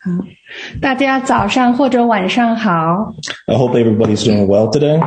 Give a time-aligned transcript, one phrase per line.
[0.00, 0.10] 好，
[0.80, 3.12] 大家早上或者晚上好。
[3.46, 5.00] I hope everybody's doing well today.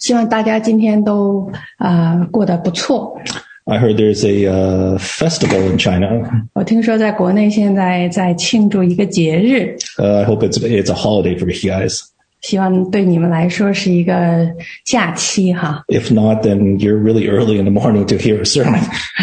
[0.00, 3.18] 希望大家今天都啊、呃过得不错。
[3.64, 6.08] I heard there's a uh, festival in China.
[6.54, 12.00] 我听说在国内现在在庆祝一个节日， Uh, I hope it's it's a holiday for you guys.
[12.42, 14.48] 希望对你们来说是一个
[14.84, 15.82] 假期哈。
[15.88, 18.80] If not, then you're really early in the morning to hear a sermon.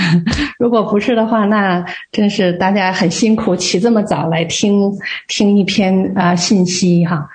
[0.60, 4.92] 如果不是的话，那真是大家很辛苦，起这么早来听
[5.28, 7.30] 听一篇啊、信息哈。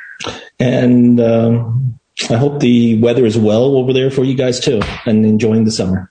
[0.59, 1.95] And um,
[2.29, 5.71] I hope the weather is well over there for you guys too, and enjoying the
[5.71, 6.09] summer.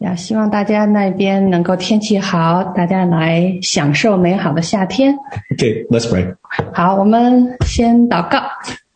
[0.00, 5.14] 呀，希望大家那边能够天气好，大家来享受美好的夏天。
[5.56, 6.34] Okay, let's pray.
[6.72, 8.42] 好，我们先祷告。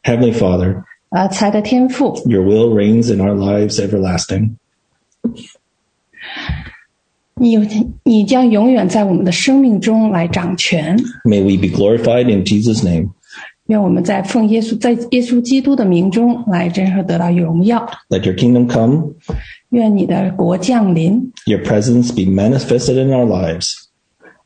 [0.03, 4.57] Heavenly Father, 呃，财的天赋， Your will reigns in our lives everlasting.
[7.35, 7.57] 你
[8.03, 10.99] 你将永远在我们的生命中来掌权。
[11.25, 13.11] May we be glorified in Jesus' name.
[13.67, 17.87] 愿我们在奉耶稣在耶稣基督的名中来真正得到荣耀。
[18.09, 19.13] Let Your kingdom come,
[19.69, 23.75] 愿你的国降临， Your presence be manifested in our lives.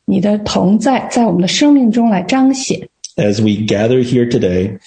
[0.05, 2.89] 你的同在在我们的生命中来彰显。
[3.17, 4.79] As we gather here today,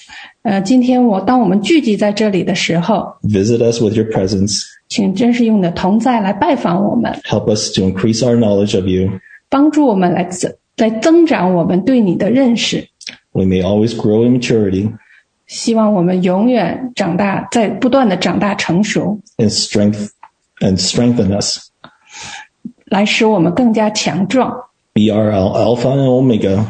[0.44, 4.64] 呃，今天我当我们聚集在这里的时候， visit us with Your presence.
[4.88, 9.20] 请真是用你的同在来拜访我们， Help us to increase our knowledge of You.
[9.50, 12.88] 帮助我们来增来增长我们对你的认识。
[13.32, 14.92] We may always grow in maturity
[15.48, 20.10] 希望我们永远长大，在不断的长大成熟， and strength
[20.60, 21.70] and strengthen us.
[22.86, 24.52] 来使我们更加强壮，
[24.94, 26.66] Be our al- Alpha and Omega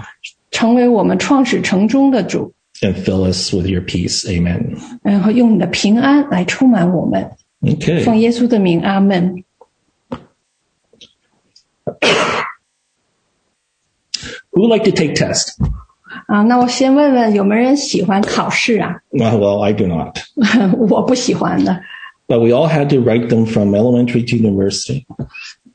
[0.52, 2.54] 成为我们创始成终的主。
[2.82, 4.28] and fill us with Your peace.
[4.28, 4.78] Amen.
[5.02, 7.32] 然后用你的平安来充满我们。
[7.62, 8.04] Okay.
[8.04, 9.44] 奉耶稣的名，阿门。
[14.52, 15.54] Who would like to take tests?
[16.28, 19.00] 啊，那我先问问有没有人喜欢考试啊？
[19.12, 20.18] Well, well, I do not.
[20.78, 21.82] 我不喜欢的，
[22.28, 25.06] But we all had to write them from elementary to university.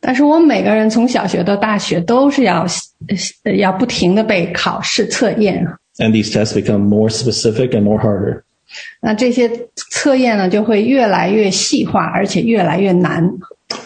[0.01, 2.67] 但是我们每个人从小学到大学都是要
[3.45, 5.67] 呃要不停的被考试测验。
[5.99, 8.43] And these tests become more specific and more harder.
[9.01, 13.39] 那这些测验呢，就会越来越细化，而且越来越难。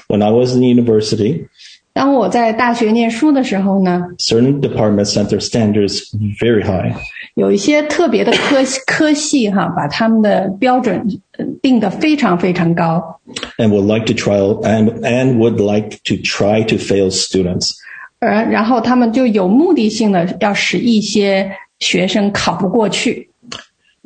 [0.09, 1.47] When I was in university,
[1.93, 6.03] 当我在大学念书的时候呢， certain departments set their standards
[6.39, 6.95] very high.
[7.35, 11.05] 有一些特别的科科系哈，把他们的标准
[11.39, 13.21] 呃定得非常非常高，
[13.59, 17.73] and would like to try and, and would like to try to fail students.
[18.21, 23.31] 而然后他们就有目的性的要使一些 学生考不过去，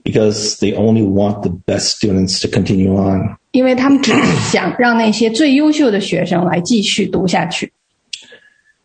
[0.03, 3.37] because they only want the best students to continue on.
[3.53, 7.73] 因为他们只是想让那些最优秀的学生来继续读下去。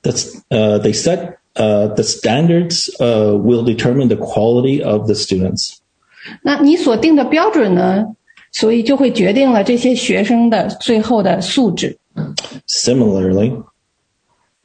[0.01, 5.77] That's uh, they set uh, the standards uh, will determine the quality of the students.
[6.41, 8.15] 那你所定的标准呢，
[8.51, 11.97] 所以就会决定了这些学生的最后的素质。
[12.67, 13.63] Similarly,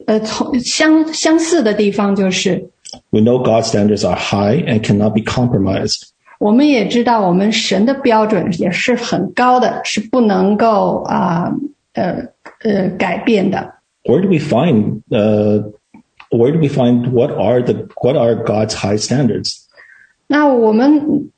[0.05, 2.69] 呃，从相相似的地方就是，
[3.11, 6.09] we know God's standards are high and cannot be compromised.
[6.39, 11.53] 我们也知道我们神的标准也是很高的，是不能够啊
[11.93, 12.27] 呃
[12.63, 13.73] 呃改变的。
[14.05, 15.71] Where do we find uh,
[16.29, 19.57] where do we find what are the what are God's high standards?
[20.27, 21.29] 那我们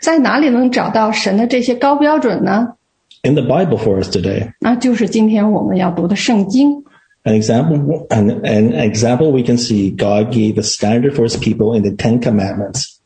[0.00, 2.74] 在哪里能找到神的这些高标准呢？
[3.22, 6.82] In the Bible for us today, 那就是今天我们要读的圣经。
[7.24, 11.74] an example an, an example we can see God gave a standard for His people
[11.74, 12.96] in the Ten Commandments.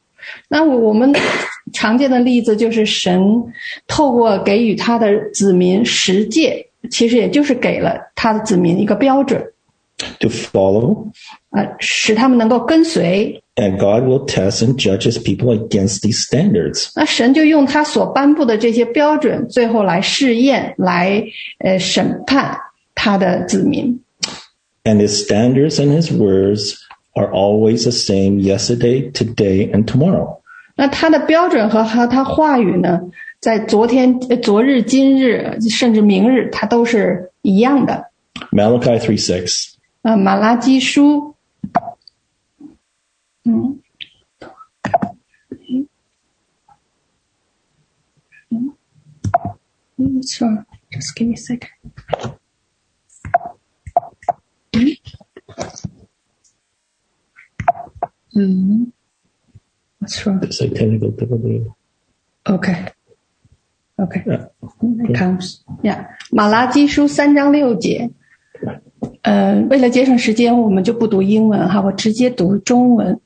[0.49, 1.13] 那我们
[1.73, 3.23] 常见的例子就是神
[3.87, 9.43] 透过给予他的子民十诫，其实也就是给了他的子民一个标准，
[10.19, 11.09] to follow,
[11.51, 13.41] 呃，使他们能够跟随。
[13.57, 16.91] and God will test and judge his people against these standards.
[16.97, 21.25] 那神就用他所颁布的这些标准，最后来试验，来
[21.59, 22.57] 呃审判
[22.95, 24.01] 他的子民。
[24.89, 26.79] And his standards and his words
[27.17, 30.41] are always the same yesterday, today, and tomorrow.
[30.77, 33.01] 那他的标准和和他话语呢，
[33.41, 38.11] 在昨天、呃昨日、今日，甚至明日，它都是一样的。
[38.51, 39.75] Malachi 3 6.
[40.03, 41.35] 呃，马拉基书，
[43.45, 43.81] 嗯，
[48.51, 48.75] 嗯
[49.97, 51.71] 嗯，sure, just give me a second.
[60.19, 60.41] ，What's wrong?
[60.41, 61.65] It's a technical difficulty.
[62.45, 62.77] Okay.
[63.97, 64.23] Okay.
[64.27, 64.49] Yeah.
[65.09, 65.61] It comes.
[65.83, 66.07] Yeah.
[66.31, 68.11] 马拉基书三章六节。
[69.23, 73.21] 呃，为了节省时间，我们就不读英文哈，我直接读中文。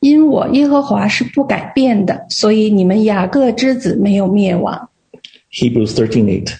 [0.00, 4.88] 因我耶和华是不改变的，所以你们雅各之子没有灭亡。
[5.52, 6.56] Hebrews 13:8.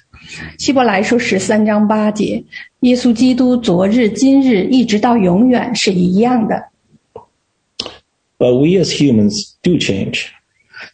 [0.58, 2.44] 希伯来书十三章八节，
[2.80, 6.66] 耶稣基督昨日、今日一直到永远是一样的。
[8.38, 10.26] But we as humans do change.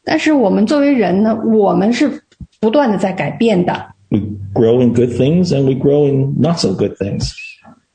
[0.04, 2.22] 但是我们作为人呢，我们是
[2.58, 3.94] 不断的在改变的。
[4.08, 4.18] We
[4.52, 7.30] grow in good things and we grow in not so good things.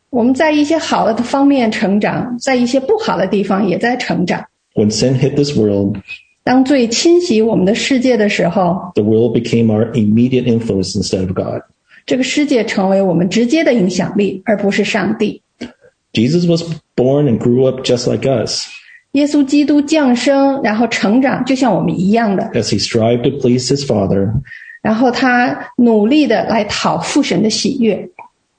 [0.10, 4.46] 我们在一些好的方面成长，在一些不好的地方也在成长。
[4.74, 5.98] When sin hit this world,
[6.44, 11.62] 当最侵袭我们的世界的时候， the world became our immediate influence instead of God.
[12.06, 15.42] 这个世界成为我们直接的影响力，而不是上帝。
[16.14, 16.64] Jesus was
[16.96, 18.68] born and grew up just like us
[19.16, 22.44] 耶稣基督降生，然后成长，就像我们一样的。
[22.54, 24.32] as he strived to please his Father.
[24.82, 28.10] 然后他努力的来讨父神的喜悦。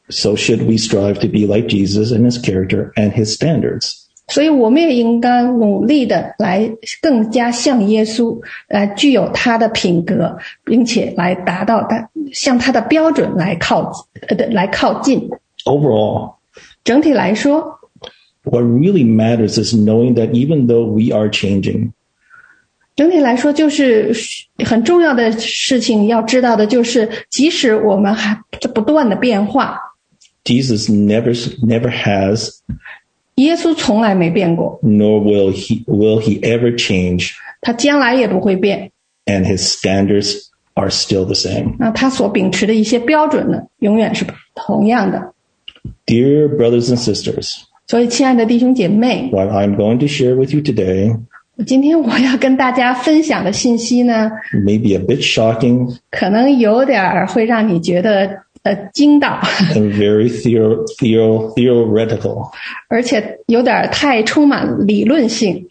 [0.09, 3.95] So should we strive to be like Jesus in his character and his standards.
[4.29, 6.71] 所以我们也应当努力的来
[7.01, 8.39] 更加像耶稣，
[8.69, 13.91] 来具有他的品格，并且来达到他向他的标准来靠
[14.29, 15.29] 呃的来靠近。
[15.65, 16.35] Overall,
[16.85, 17.79] 整体来说，
[18.47, 21.93] what really matters is knowing that even though we are changing,
[22.95, 24.13] 整体来说就是
[24.65, 26.07] 很重要的事情。
[26.09, 29.79] 要知道的就是，即使我们还在不断的变化，
[30.45, 31.35] Jesus never
[31.65, 32.51] never has
[33.37, 37.31] 耶稣从来没变过， nor will he will he ever change
[37.63, 38.91] 他将来也不会变。
[39.25, 41.77] and his standards are still the same.
[41.79, 45.33] 那他所秉持的一些标准呢，永远是同样的。
[46.07, 51.17] Dear brothers and sisters, 所以，亲爱的弟兄姐妹， what I'm going to share with you today
[51.67, 54.31] 今天我要跟大家分享的信息呢，
[54.65, 59.39] may be a bit shocking 可能有点儿会让你觉得呃惊到，
[59.75, 62.51] and very theo- theo- theoretical.
[62.89, 65.67] 而且有点儿太充满理论性。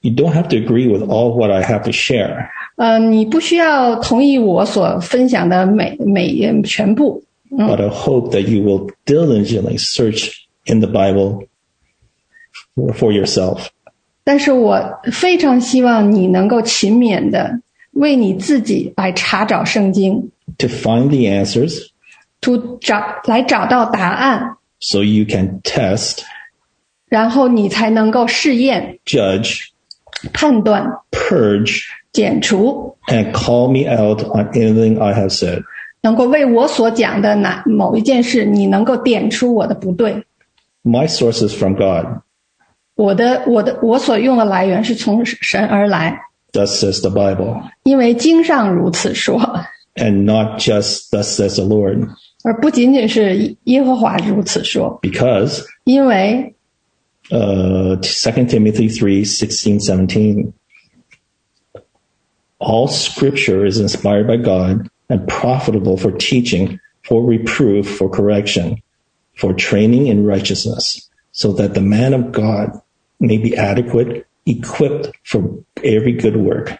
[0.00, 2.46] You don't have to agree with all what I have to share,
[2.76, 10.30] 呃，你不需要同意我所分享的每每全部， but I hope that you will diligently search
[10.66, 11.46] in the Bible
[12.74, 13.66] for, for yourself
[14.24, 17.60] 但是我非常希望你能够勤勉的
[17.92, 21.88] 为你自己来查找圣经， to find the answers
[22.40, 26.18] to 找来找到答案， so you can test,
[27.08, 29.62] 然后你才能够试验、 judge,
[30.32, 35.62] 判断、 purge, 剪除， and call me out on anything I have said.
[36.02, 40.24] 能够为我所讲的哪某一件事，你能够点出我的不对。
[40.84, 42.20] My source is from God.
[42.94, 46.20] 我的我的我所用的来源是从神而来，
[46.52, 49.40] Thus says the Bible, 因为经上如此说，
[49.94, 52.08] and not just thus says the Lord,
[52.44, 56.54] 而不仅仅是耶和华如此说， because 因为
[57.30, 60.52] uh, 2 Timothy 3 16, 17.
[62.60, 68.82] All scripture is inspired by God and profitable for teaching, for reproof, for correction,
[69.36, 72.72] for training in righteousness, so that the man of God
[73.22, 75.42] may be adequate, equipped for
[75.76, 76.78] every good work.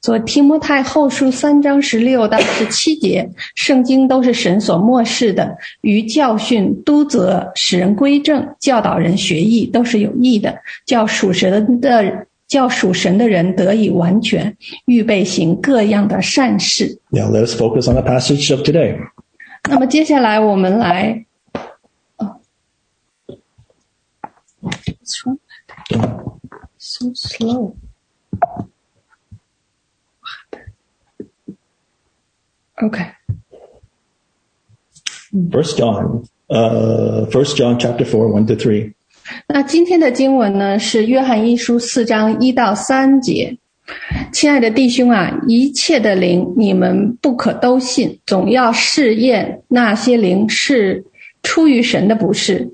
[0.00, 17.00] 所提摩太后书三章十六到十七节，圣经都是神所漠视的，于教训、督责、使人归正、教导人学艺，都是有益的，叫属神的叫属神的人得以完全，预备行各样的善事。
[17.08, 18.98] Now let us focus on the passage of today.
[19.70, 21.24] 那么接下来我们来，
[22.18, 22.36] 哦，
[24.60, 25.38] What's wrong?
[26.78, 27.76] So slow.
[32.82, 33.06] Okay.
[35.50, 38.94] First John, uh, First John chapter 4, 1 to 3.
[39.48, 43.56] 那今天的经文呢是约翰一书四章一到三节。
[44.32, 51.04] 亲爱的弟兄啊，一切的灵你们不可都信，总要试验那些灵是
[51.42, 52.70] 出于神的，不是。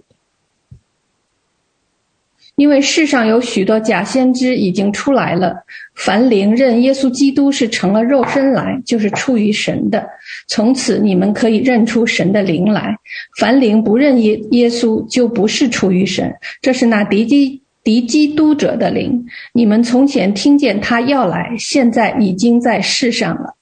[2.56, 10.08] 因为世上有许多假先知已经出来了，凡灵认耶稣基督是成了肉身来，就是出于神的。
[10.48, 12.96] 从此你们可以认出神的灵来。
[13.38, 19.26] 凡灵不认耶耶稣，就不是出于神，这是那敌基敌基督者的灵。
[19.54, 23.56] 你们从前听见他要来，现在已经在世上了。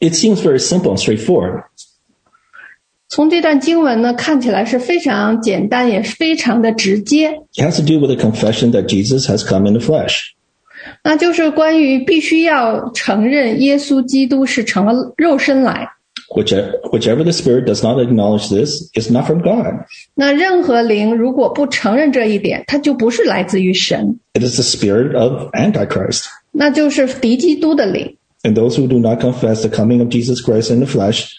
[0.00, 1.64] It seems very simple and straightforward.
[3.13, 7.31] 从这段经文呢，看起来是非常简单，也是非常的直接。
[7.55, 10.33] It has to do with the confession that Jesus has come in the flesh.
[11.03, 15.89] 那就是关于必须要承认耶稣基督是成了肉身来。
[16.35, 19.85] Whichever, whichever the Spirit does not acknowledge this is not from God.
[20.13, 26.25] 那任何灵如果不承认这一点，它就不是来自于神， It is the spirit of Antichrist.
[26.51, 28.15] 那就是敌基督的灵。
[28.43, 31.31] And those who do not confess the coming of Jesus Christ in the flesh,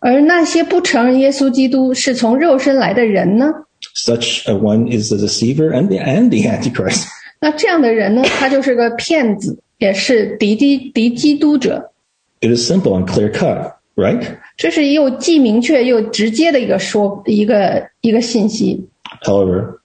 [0.00, 3.46] 而那些不承认耶稣基督是从肉身来的人呢？
[3.94, 7.06] such a one is the deceiver and the, and the Antichrist.
[7.40, 11.92] 那这样的人呢，他就是个骗子，也是敌基敌基督者。
[12.40, 14.38] It is simple and clear cut, right?
[14.56, 18.88] 这是又既明确又直接的一个说一个一个信息。
[19.22, 19.78] However,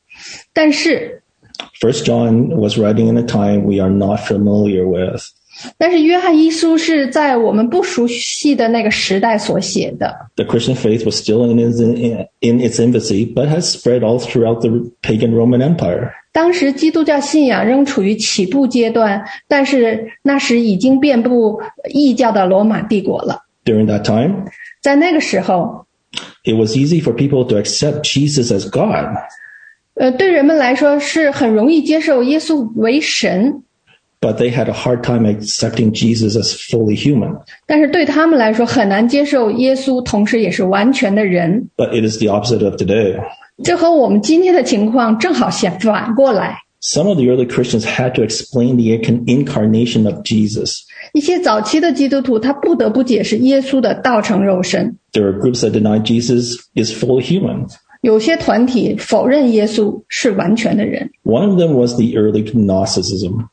[0.54, 1.22] 但是，
[1.80, 5.22] First John was writing in a time we are not familiar with.
[5.78, 10.14] 但是约翰一书是在我们不熟悉的那个时代所写的。
[10.36, 11.80] The Christian faith was still in its,
[12.42, 16.12] in its infancy, but has spread all throughout the pagan Roman Empire.
[16.32, 21.62] 当时基督教信仰仍处于起步阶段，但是那时已经遍布
[21.94, 23.44] 异教的罗马帝国了。
[23.64, 24.46] During that time,
[24.82, 25.86] 在那个时候，
[26.44, 29.16] it was easy for people to accept Jesus as God,
[29.94, 33.62] 呃，对人们来说是很容易接受耶稣为神，
[34.20, 37.38] but they had a hard time accepting Jesus as fully human.
[37.68, 41.70] 但是对他们来说很难接受耶稣同时也是完全的人。
[41.76, 43.20] But it is the opposite of today.
[43.64, 46.58] 这和我们今天的情况正好相反过来。
[46.82, 50.82] Some of the early Christians had to explain the incarnation of Jesus.
[51.14, 54.98] 一些早期的基督徒，他不得不解释耶稣的道成肉身。
[55.14, 57.68] There are groups that deny Jesus is fully human.
[58.02, 61.10] 有些团体否认耶稣是完全的人。
[61.24, 63.48] One of them was the early Gnosticism.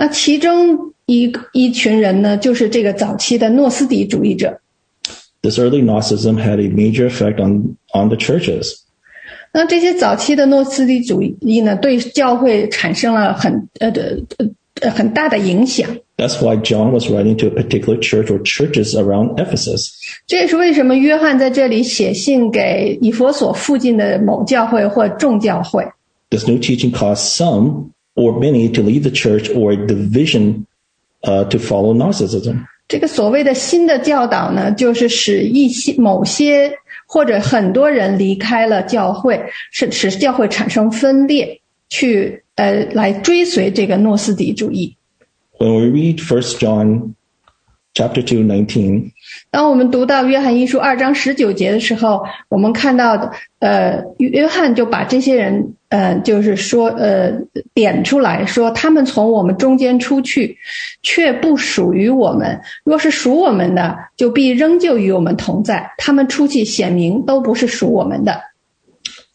[0.00, 4.60] 那其中一一群人呢，就是这个早期的诺斯底主义者。
[5.42, 8.80] This early Gnosticism had a major effect on, on the churches.
[9.52, 14.18] 那这些早期的诺斯底主义呢，对教会产生了很呃的
[14.80, 15.88] 呃很大的影响。
[16.18, 19.90] That's why John was writing to a particular church or churches around Ephesus.
[20.26, 25.84] 这也是为什么约翰在这里写信给以佛所附近的某教会或众教会。
[26.30, 30.65] This new teaching caused some or many to leave the church or a division
[31.23, 32.65] uh, to follow Gnosticism.
[32.87, 36.73] 这个所谓的新的教导呢，就是使一些某些
[37.07, 39.41] 或者很多人离开了教会，
[39.71, 44.95] 是使教会产生分裂，去呃来追随这个诺斯底主义。
[45.57, 47.13] When we read First John
[47.94, 49.10] chapter 2, 19,
[49.50, 53.30] 当我们读到约翰一书二章十九节的时候，我们看到的，
[53.60, 57.32] 呃，约约翰就把这些人，呃，就是说，呃，
[57.72, 60.58] 点出来说，他们从我们中间出去，
[61.02, 65.90] 却不属于我们；若是属我们的，就必仍旧与我们同在。
[65.96, 68.38] 他们出去显明都不是属我们的。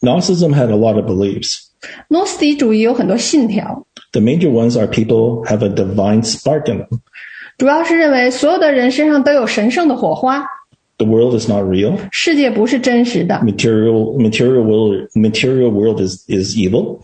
[0.02, 1.58] Gnosticism had a lot of beliefs.
[2.06, 7.00] 诺斯底主义有很多信条， The major ones are people have a divine spark in them.
[7.58, 10.44] 主要是认为所有的人身上都有神圣的火花，
[10.98, 11.96] The world is not real.
[12.10, 16.98] 世界不是真实的， Material, material world, material world is, is evil.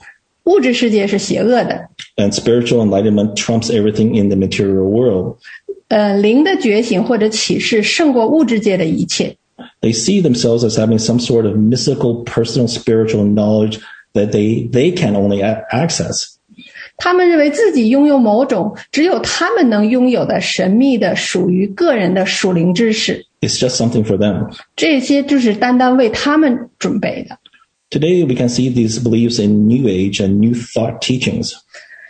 [0.45, 1.89] 物质世界是邪恶的。
[2.17, 5.37] And spiritual enlightenment trumps everything in the material world.
[5.89, 9.37] 呃，灵的觉醒或者启示胜过物质界的一切。
[9.81, 13.79] They see themselves as having some sort of mystical, personal, spiritual knowledge
[14.15, 16.32] that they, they can only a- access.
[16.97, 24.51] 他们认为自己拥有某种只有他们能拥有的神秘的、属于个人的属灵知识， It's just something for them.
[24.75, 27.39] 这些就是单单为他们准备的。
[27.91, 31.53] Today, we can see these beliefs in New Age and New Thought teachings.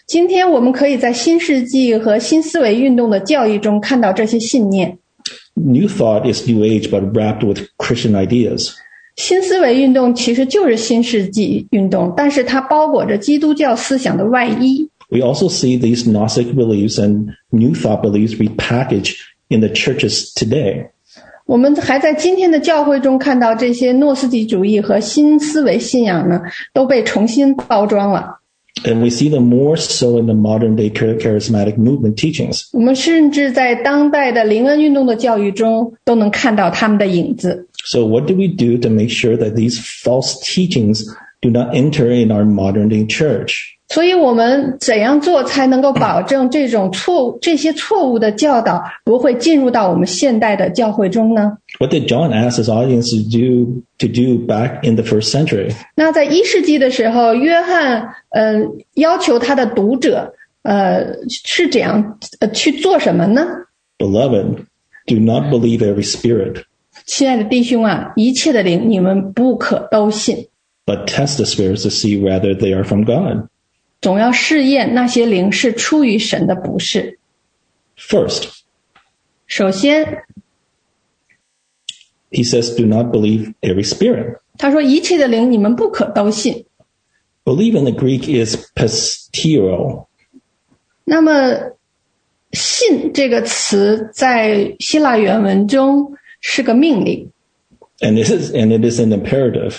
[0.06, 4.98] 今天我们可以在新世纪和新思维运动的教义中看到这些信念。
[5.54, 8.70] New Thought is New Age, but wrapped with Christian ideas.
[9.15, 14.89] 新思维运动其实就是新世纪运动，但是它包裹着基督教思想的外衣。
[15.09, 19.15] We also see these Gnostic beliefs and New Thought beliefs repackaged
[19.49, 20.87] in the churches today.
[21.45, 26.41] 我们还在今天的教会中看到这些诺斯底主义和新思维信仰呢，
[26.73, 28.39] 都被重新包装了。
[28.84, 32.68] And we see them more so in the modern day char- charismatic movement teachings.
[32.72, 37.68] 我们甚至在当代的灵恩运动的教育中都能看到他们的影子。
[37.84, 41.04] So what do we do to make sure that these false teachings
[41.40, 43.78] do not enter in our modern day church?
[43.92, 51.56] 所以，我们怎样做才能够保证这种错误、这些错误的教导不会进入到我们现代的教会中呢？
[51.80, 55.72] What did John ask his audience to do to do back in the first century?
[55.94, 58.60] 那在一世纪的时候，约翰呃
[58.94, 60.34] 要求他的读者
[60.64, 63.46] 呃是怎样呃去做什么呢？
[63.96, 64.66] Beloved,
[65.06, 66.62] do not believe every spirit,
[67.06, 70.46] 亲爱的弟兄啊，一切的灵你们不可都信，
[70.84, 73.48] but test the spirits to see whether they are from God.
[74.02, 77.18] 总要试验那些灵是出于神的，不是。
[77.96, 78.50] First,
[79.46, 80.24] 首先，
[82.30, 84.38] he says, do not believe every spirit.
[84.56, 86.66] 他说一切的灵你们不可都信。
[87.44, 90.06] Believe in the Greek is pistero.
[91.04, 91.76] 那么“
[92.52, 97.30] 信”这个词在希腊原文中是个命令，
[98.00, 99.78] And it is, and it is an imperative,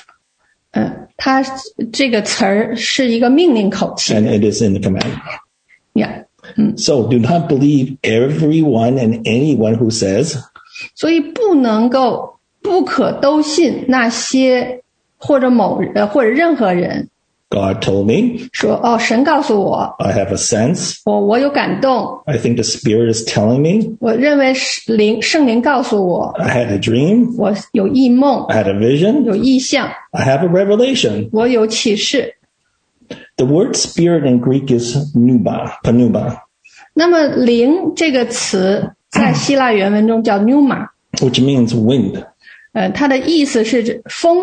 [0.71, 1.44] 嗯， 它
[1.92, 5.12] 这个词儿是一个命令口气 and it is in the command.
[5.94, 6.24] Yeah.
[6.76, 10.36] So do not believe everyone and anyone who says,
[10.94, 14.82] 所以不能够不可都信那些
[15.16, 17.08] 或者某呃或者任何人
[17.53, 23.61] God told me, 说哦，神告诉我， I have a sense, 我我有感动， I think the Spirit is telling
[23.61, 30.47] me, 我认为是灵圣灵告诉我， I had a dream, 我有异梦， I had a vision, 有意象， I have a
[30.47, 31.29] revelation.
[31.31, 32.35] 我有启示。
[33.37, 36.41] The word spirit in Greek is pneuma, pneuma,
[36.93, 42.23] 那么“灵”这个词在希腊原文中叫 pneuma， which means wind,
[42.73, 44.37] 呃，它的意思是指风、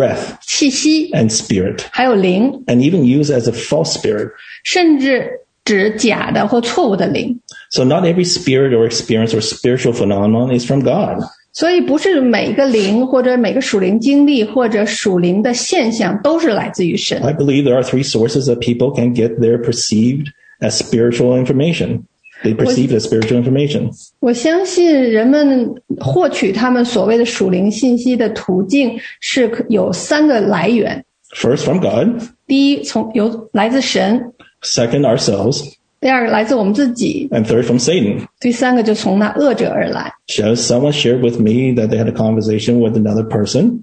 [0.00, 4.30] breath, 气息， and spirit, 还有灵， and even used as a false spirit.
[4.64, 5.30] 甚至
[5.64, 7.40] 指假的或错误的灵。
[7.70, 11.24] So not every spirit or experience or spiritual phenomenon is from God.
[11.52, 17.22] 所以，不是每个灵或者每个属灵经历或者属灵的现象都是来自于神。
[17.22, 20.26] I believe there are three sources that people can get their perceived
[20.60, 22.02] as spiritual information.
[22.42, 23.90] They perceive as spiritual information.
[24.20, 31.02] 我相信人们获取他们所谓的属灵信息的途径是可有三个来源：
[31.34, 32.22] First, from God.
[32.46, 34.20] 第一，从有来自神；
[34.62, 35.64] Second, ourselves.
[35.98, 38.26] 第二个来自我们自己； And third, from Satan.
[38.38, 40.12] 第三个就从那恶者而来。
[40.28, 43.80] Just someone shared with me that they had a conversation with another person.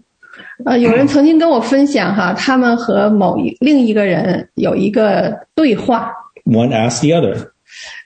[0.63, 6.11] 呃，有人曾经跟我分享哈，他们和某一另一个人有一个对话，
[6.45, 7.47] One asked the other,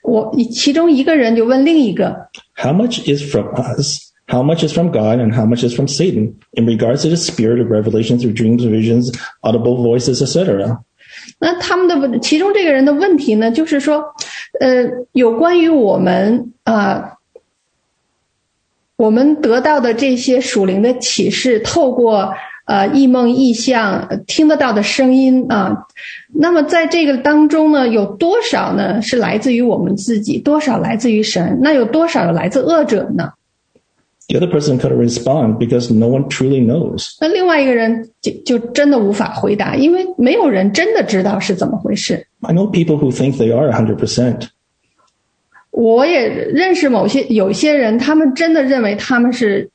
[0.04, 4.12] 我其中一个人就问另一个， How much is from us?
[4.27, 7.16] How much is from God and how much is from Satan in regards to the
[7.16, 9.12] spirit of revelation through dreams, visions,
[9.42, 10.80] audible voices, etc.?
[11.39, 14.04] 那他们的问，其中这个人的问题呢，就是说，
[14.60, 17.18] 呃，有关于我们啊、呃
[18.98, 22.33] 我们得到的这些属灵的启示，透过
[22.73, 25.76] 呃异梦异象呃听得到的声音啊、
[26.32, 31.58] 那么在这个当中呢，有多少呢是来自于我们自己，多少来自于神？
[31.61, 33.35] 那有多少来自恶者呢
[34.28, 37.19] ？The other person couldn't respond because no one truly knows.
[37.21, 42.26] 那另外一个人就就真的无法回答，因为没有人真的知道是怎么回事。
[42.41, 44.49] I know people who think they are a hundred percent
[45.71, 49.69] 我也认识某些有些人，他们真的认为他们是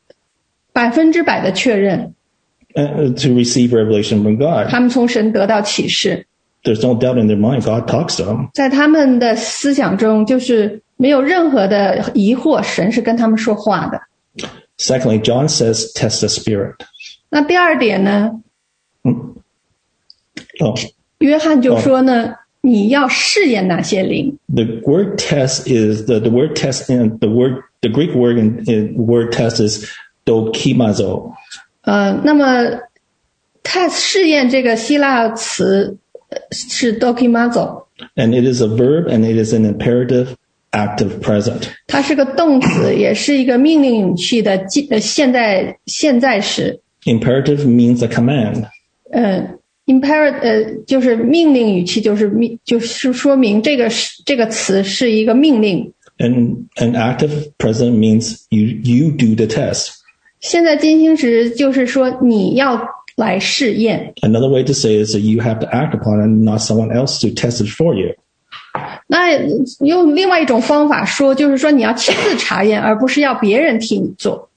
[0.74, 2.16] 百分之百的确认，
[2.75, 4.69] uh, to receive revelation from God.
[4.69, 6.27] 他们从神得到启示，
[6.65, 8.51] There's no doubt in their mind God talks to them.
[8.55, 14.01] 在他们的思想中就是没有任何的疑惑，神是跟他们说话的。
[14.79, 16.75] Secondly, John says, test the spirit.
[17.29, 18.31] 那第二点呢，
[20.61, 20.79] Oh,
[21.19, 24.39] 约翰就说呢，你要试验那些灵。
[24.55, 28.63] the word test is the, the word test in the word the Greek word in,
[28.67, 29.85] in word test is
[30.25, 31.33] dokimazo.
[31.87, 32.81] 呃，那么
[33.63, 37.85] test 试验这个希腊词呃是 dokimazo，
[38.17, 40.35] And it is a verb and it is an imperative
[40.71, 41.69] active present.
[41.87, 46.81] 它是个动词，也是一个命令语气的记呃现在现在时。
[47.05, 48.67] Imperative means a command.
[49.11, 55.93] 呃 imperative 呃就是命令语气，就是命就是说明这个是这个词是一个命令。
[56.19, 59.95] And an active present means you, you do the test.
[60.40, 62.80] 现在金星值就是说你要
[63.16, 64.14] 来试验。
[64.22, 67.28] Another way to say is that you have to act upon and not someone else to
[67.30, 68.16] test it for you.
[69.08, 69.32] 那
[69.80, 74.50] 用另外一种方法说，就是说你要亲自查验，而不是要别人替你做。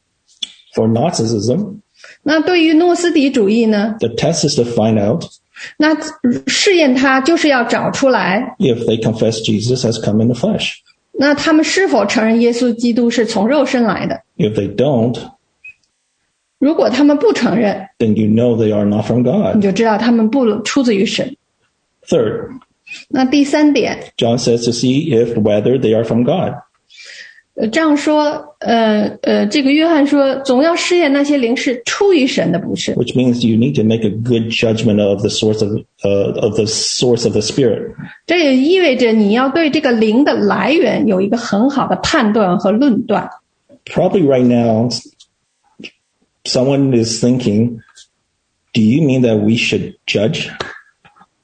[0.74, 1.76] For Gnosticism，
[2.22, 5.24] 那对于诺斯底主义呢？The test is to find out.
[5.78, 5.96] 那
[6.46, 8.56] 试验它就是要找出来。
[8.58, 10.74] If they confess Jesus has come in the flesh，
[11.12, 15.18] 那他们是否承认耶稣基督是从肉身来的？If they don't.
[16.59, 19.61] 如果他们不承认， then you know they are not from 你 God.
[19.61, 21.35] 就知道他们不出自于神。
[22.07, 22.49] Third,
[23.09, 26.53] 那第三点， John says to see if whether they are from God.
[27.57, 32.93] 呃，这样说，呃呃，这个约翰说，总要试验那些灵是出于神的，不是？
[32.95, 35.71] which means you need to make a good judgment of the source of
[36.03, 37.95] uh, of the source of the spirit.
[38.25, 43.29] 这也意味着你要对这个灵的来源有一个很好的判断和论断。
[43.85, 44.89] Probably right now,
[46.43, 47.79] someone is thinking,
[48.73, 50.49] "Do you mean that we should judge?"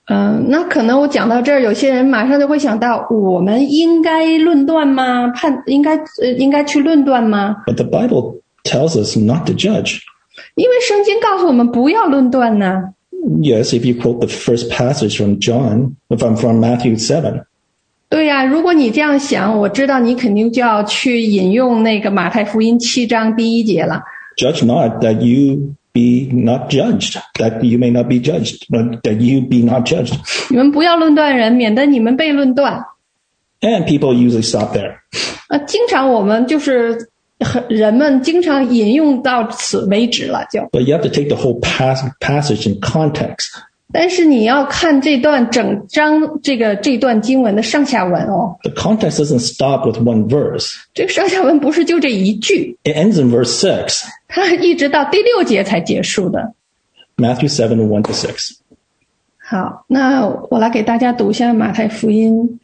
[0.05, 5.29] 嗯，那可能我讲到这儿，有些人马上就会想到，我们应该论断吗？
[5.29, 7.63] 判应该呃应该去论断吗？
[7.65, 9.99] But the Bible tells us not to judge.
[10.55, 12.93] 因为圣经告诉我们不要论断呢。
[13.41, 17.45] Yes, if you quote the first passage from John, from, from Matthew 7,
[18.09, 24.01] 对呀、如果你这样想，我知道你肯定就要去引用那个马太福音七章第一节了。
[24.37, 29.19] judge not that you be not judged, that you may not be judged, but that
[29.19, 30.15] you be not judged.
[30.49, 32.85] 你们不要论断人，免得你们被论断。
[33.61, 34.95] And people usually stop there.
[35.47, 40.61] 啊，经常我们就是很人们经常引用到此为止了，就。
[40.71, 43.49] But you have to take the whole pas- passage in context.
[43.93, 50.75] 但是你要看这段整章这个这段经文的上下文哦， The context doesn't stop with one verse.
[50.93, 56.54] 这个上下文不是就这一句， It ends in verse 6, 它 一直到第六节才结束的。
[57.16, 58.58] Matthew seven one to six
[59.38, 62.58] 好，那我来给大家读一下马太福音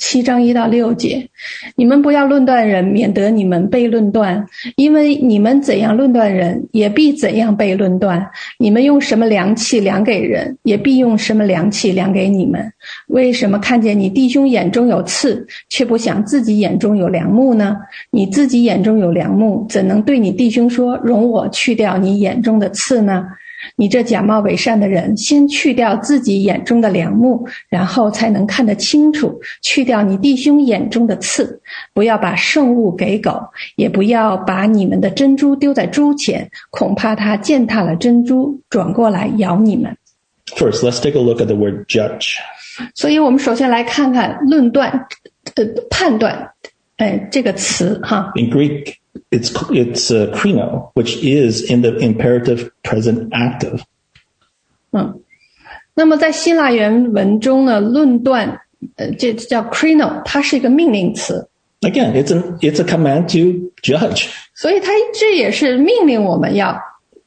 [0.00, 1.28] 七章一到六节：
[1.76, 4.44] 你们不要论断人，免得你们被论断。
[4.76, 8.26] 因为你们怎样论断人，也必怎样被论断。
[8.58, 12.72] 你们用什么量器量给人，也必用什么量器量给你们。
[13.08, 17.76] 为什么看见你弟兄眼中有刺，却不想自己眼中有梁木呢？
[18.10, 23.26] 你自己眼中有梁木，怎能对你弟兄说：“容我去掉你眼中的刺呢？”
[23.76, 29.40] 你这假冒伪善的人，先去掉自己眼中的梁木，然后才能看得清楚。
[29.62, 31.60] 去掉你弟兄眼中的刺，
[31.92, 33.40] 不要把圣物给狗，
[33.76, 39.96] 也不要把你们的珍珠丢在猪前，恐怕它践踏了珍珠，转过来咬你们。
[40.56, 42.36] First, let's take a look at the word judge.
[42.94, 45.06] 所以，我们首先来看看“论断”
[45.54, 46.50] 呃判断，
[46.99, 48.31] 哎，这个词哈。
[48.35, 48.95] In Greek,
[49.29, 53.81] it's it's uh, krino, which is in the imperative present active.
[54.91, 55.21] 嗯，
[55.93, 58.61] 那么在希腊原文中呢，论断，
[58.95, 61.49] 呃，这叫 krino，它是一个命令词，
[61.81, 64.29] Again, it's an it's a command to judge.
[64.53, 66.79] 所以它这也是命令我们要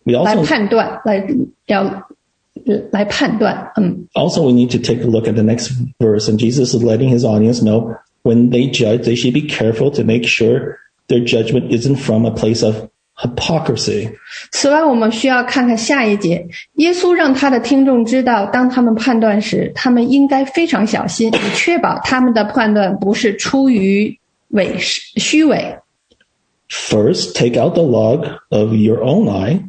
[0.05, 1.27] We 来 also 判断，来
[1.67, 2.09] 要
[2.91, 7.11] 来判断，嗯， also we need to take a look at the next verse, and Jesus is letting
[7.11, 10.77] his audience know when they judge, they should be careful to make sure
[11.09, 14.11] their judgment isn't from a place of hypocrisy.
[14.53, 25.77] 此外，我们需要看看下一节，耶稣让他的听众知道，当他们判断时，他们应该非常小心，以确保他们的判断不是出于伪虚伪。
[26.69, 29.62] First, take out the log of your own eye,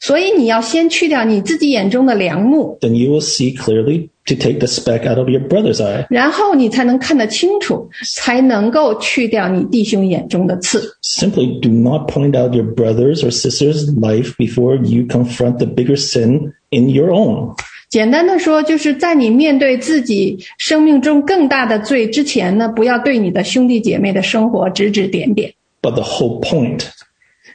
[0.00, 6.06] 所以你要先去掉你自己眼中的梁木， then you will see clearly to take the speck out of your brother's eye.
[6.10, 10.80] 然后你才能看得清楚，才能够去掉你弟兄眼中的刺。
[11.02, 15.96] Simply do not point out your brother's or sister's life before you confront the bigger
[15.96, 17.54] sin in your own.
[17.90, 25.52] 简单的说，就是在你面对自己生命中更大的罪之前呢，不要对你的兄弟姐妹的生活指指点点。
[25.80, 26.80] But the whole point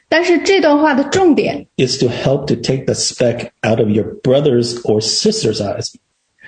[0.08, 5.92] 但是这段话的重点 is to help to take the speck out of your brother's or sister's eyes.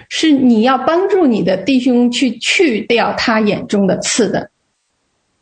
[0.09, 4.51] 是你要帮助你的弟兄去去掉他眼中的刺的。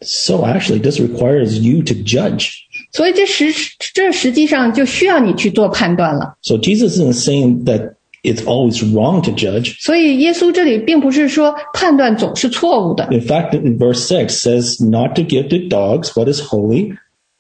[0.02, 2.52] So actually, this requires you to judge.
[2.92, 3.52] 所以这实
[3.94, 6.37] 这实际上就需要你去做判断了。
[6.42, 9.76] So Jesus isn't saying that it's always wrong to judge.
[9.80, 16.94] 所以耶稣这里并不是说判断总是错误的， In fact, in verse 6 says not to give to dogs what is holy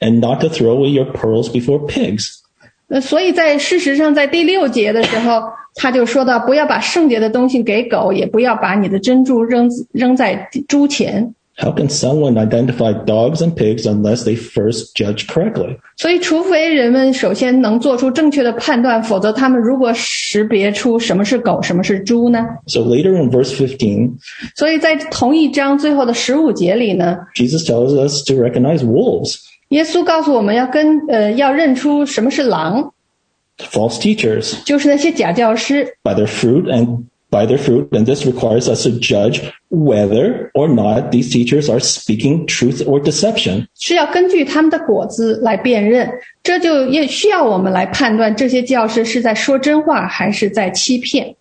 [0.04, 2.40] and not to throw away your pearls before pigs.
[2.88, 5.42] 呃，所以在事实上，在第六节的时候，
[5.76, 11.34] 他就说到，不要把圣洁的东西给狗，也不要把你的珍珠扔扔在猪前。
[11.56, 15.76] How can someone identify dogs and pigs unless they first judge correctly?
[15.98, 22.40] 所以，除非人们首先能做出正确的判断，否则他们如果识别出什么是狗，什么是猪呢？
[22.66, 24.12] So later in verse 15,
[24.56, 29.36] 所以在同一章最后的十五节里呢， Jesus tells us to recognize wolves,
[29.68, 32.92] 耶稣告诉我们要跟呃要认出什么是狼，
[33.58, 35.84] false teachers, 就是那些假教师。
[36.02, 40.66] by their fruit and by their fruit, and this requires us to judge whether or
[40.66, 43.68] not these teachers are speaking truth or deception.
[43.78, 46.10] 是要根据他们的果子来辨认，
[46.42, 51.36] 这就也需要我们来判断这些教师是在说真话还是在欺骗。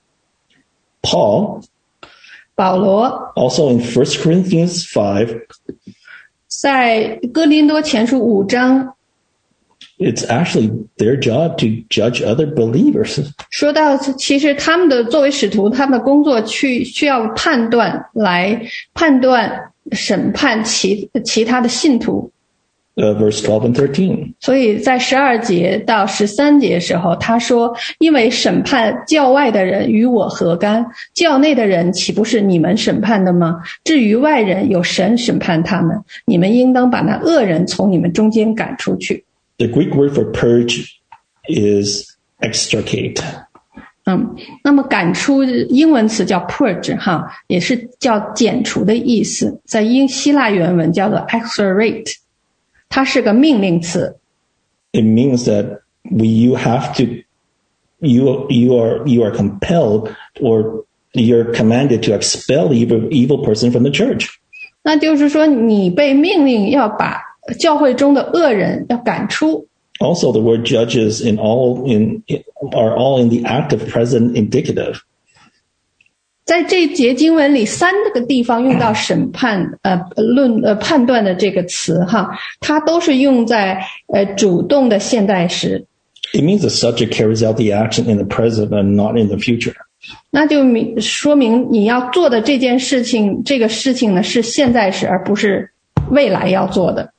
[1.02, 1.63] Paul,
[2.54, 5.41] 保罗 also in 1 Corinthians 5,
[6.61, 8.95] 在哥林多前书五章
[9.99, 13.25] it's actually their job to judge other believers.
[13.51, 18.61] 说到，其实他们的作为使徒，他们的工作去需要判断来
[18.93, 22.31] 判断审判其其他的信徒。
[22.95, 24.34] Uh, verse 12 and 13.
[24.41, 30.86] 所以在十二节到十三节时候，他说：“因为审判教外的人与我何干？
[31.13, 33.62] 教内的人岂不是你们审判的吗？
[33.86, 35.97] 至于外人，有神审判他们。
[36.25, 39.23] 你们应当把那恶人从你们中间赶出去。
[39.60, 40.86] The Greek word for purge
[41.47, 42.04] is
[42.41, 43.21] extricate.
[44.04, 52.12] 嗯，那么赶出英文词叫 purge 哈，也是叫剪除的意思，在英希腊原文叫做 exorate，
[52.93, 54.17] 它是个命令词。
[54.91, 57.04] It means that we you have to
[57.99, 60.10] you you are you are compelled
[60.41, 64.28] or you're commanded to expel the evil evil person from the church.
[64.82, 67.21] 那就是说，你被命令要把
[67.60, 69.67] 教会中的恶人要赶出。
[69.99, 72.23] Also, the word judges in all in
[72.71, 75.02] are all in the active present indicative.
[76.44, 85.87] 在这节经文里，三个地方用到审判、呃论、呃判断的这个词哈，它都是用在呃主动的现在时
[86.35, 89.72] ，It means the subject carries out the action in the present and not in the future.
[90.30, 95.70] 那就明说明你要做的这件事情，这个事情呢是现在时，而不是
[96.11, 97.11] 未来要做的。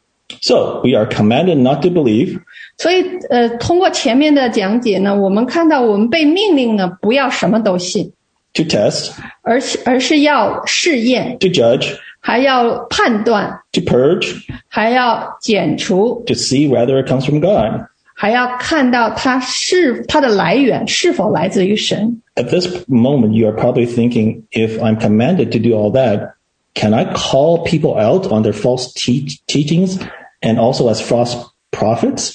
[0.41, 2.39] So we are commanded not to believe,
[2.77, 8.11] 所以，呃，通过前面的讲解呢，我们看到我们被命令呢，不要什么都信，
[8.54, 14.36] to test, 而是而是要试验， to judge, 还要判断， to purge,
[14.68, 17.86] 还要剪除， to see whether it comes from God.
[18.14, 22.20] 还要看到它是它的来源是否来自于神。
[22.34, 26.34] At this moment, you are probably thinking, if I'm commanded to do all that,
[26.74, 29.98] can I call people out on their false te- teachings
[30.42, 31.34] and also as false
[31.70, 32.34] prophets?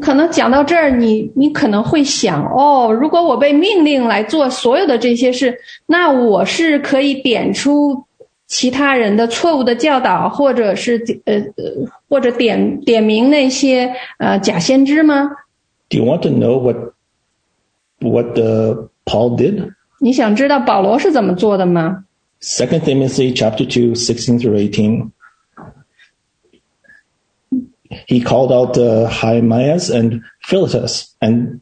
[0.00, 8.04] 可能讲到这儿，你你可能会想，哦，如果我被命令来做所有的这些事，那我是可以点出
[8.46, 15.30] 其他人的错误的教导，或者是呃呃，或者点点名那些呃假先知吗
[15.88, 16.76] ？Do you want to know what
[18.00, 19.72] what uh, Paul did?
[20.00, 22.04] 你想知道保罗是怎么做的吗
[22.40, 25.10] ？Second Timothy chapter 2, 16 through 18.
[28.06, 31.60] he called out uh, the Hymenaeus and Philetus and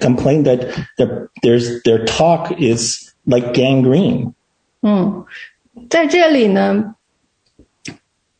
[0.00, 4.34] complained that their, there's, their talk is like gangrene.
[4.82, 5.24] Hmm.
[5.74, 6.94] 嗯，在这里呢，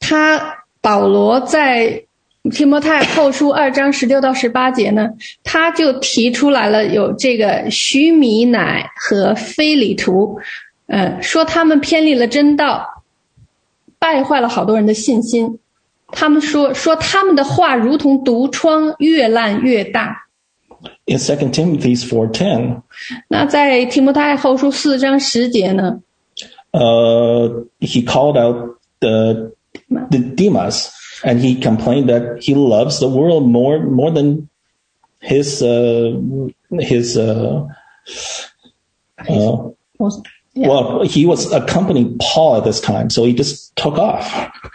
[0.01, 2.05] 他保罗在
[2.51, 5.11] 提摩太后书二章十六到十八节呢，
[5.45, 10.41] 他就提出来了有这个徐米乃和非礼图，
[10.87, 13.05] 呃，说他们偏离了真道，
[13.99, 15.61] 败坏了好多人的信心。
[16.12, 20.28] 他们说说他们的话如同毒疮，越烂越大。
[21.06, 22.82] In 2 Timothy 4.10,
[23.30, 26.02] 那在提摩太后书四章十节呢，
[26.72, 29.52] uh, he called out the,
[29.90, 30.90] the Demas
[31.24, 34.50] and he complained that he loves the world more, more than
[35.20, 36.14] his, uh,
[36.80, 37.66] his, uh,
[39.28, 39.72] uh,
[40.54, 44.26] 我 well, he was accompanying Paul at this time, so he just took off.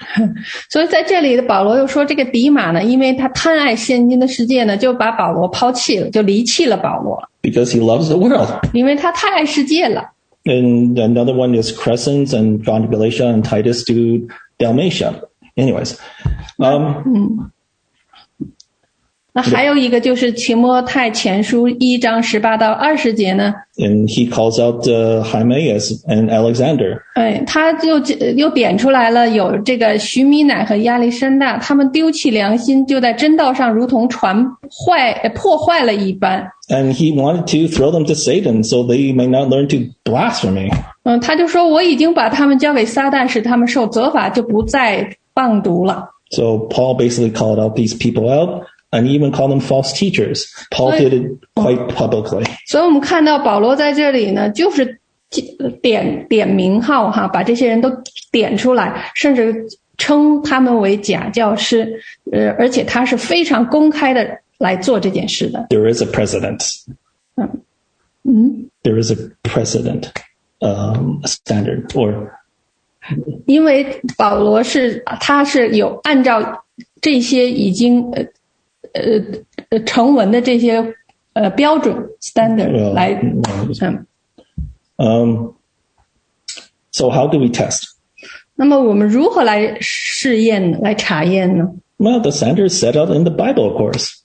[0.70, 8.48] 所以在这里的保罗又说，这个迪马呢，因为他贪爱现今的世界呢，就把保罗抛弃了，就离弃了保罗， because he loves the world.
[8.72, 10.10] 因为他太爱世界了。
[10.44, 15.22] And another one is Crescens and John to Galatia and Titus to Dalmatia.
[15.56, 15.96] Anyways,
[16.58, 17.52] um,
[19.36, 26.98] 那还有一个就是提摩太前书一章十八到二十节呢， and he calls out uh, Hymenaeus and Alexander.
[27.14, 27.98] 哎，他就
[28.36, 34.36] 又点出来了，有这个徐米乃和亚历山大，他们丢弃良心，就在真道上如同传
[34.68, 36.46] 坏呃破坏了一般。
[36.68, 40.70] And he wanted to throw them to Satan so they may not learn to blasphemy.
[41.04, 46.10] 嗯，他就说我已经把他们交给撒旦，使他们受责罚，就不再谤读了。
[46.30, 50.46] So Paul basically called out these people out and even called them false teachers.
[50.70, 51.00] Paul Right.
[51.00, 52.44] did it quite publicly.
[52.66, 54.98] 所以我们看到保罗在这里呢，就是
[55.80, 57.90] 点点名号哈，把这些人都
[58.30, 65.66] 点出来，甚至称他们为假教师，呃，而且他是非常公开的来做这件事的。
[65.70, 66.60] There is a precedent.
[68.84, 70.08] There is a precedent
[70.60, 72.28] um, standard or
[73.46, 76.64] 因为保罗是他是有按照
[77.00, 78.24] 这些已经呃
[78.92, 79.02] 呃
[79.70, 80.94] 呃成文的这些
[81.32, 84.04] 呃标准 standard Well, 来 well,
[84.96, 85.54] 嗯， Um,
[86.90, 87.84] so how do we test?
[88.54, 90.78] 那么我们如何来试验呢？
[90.82, 91.72] 来查验呢？
[91.98, 94.18] Well, the standard is set out in the Bible, of course.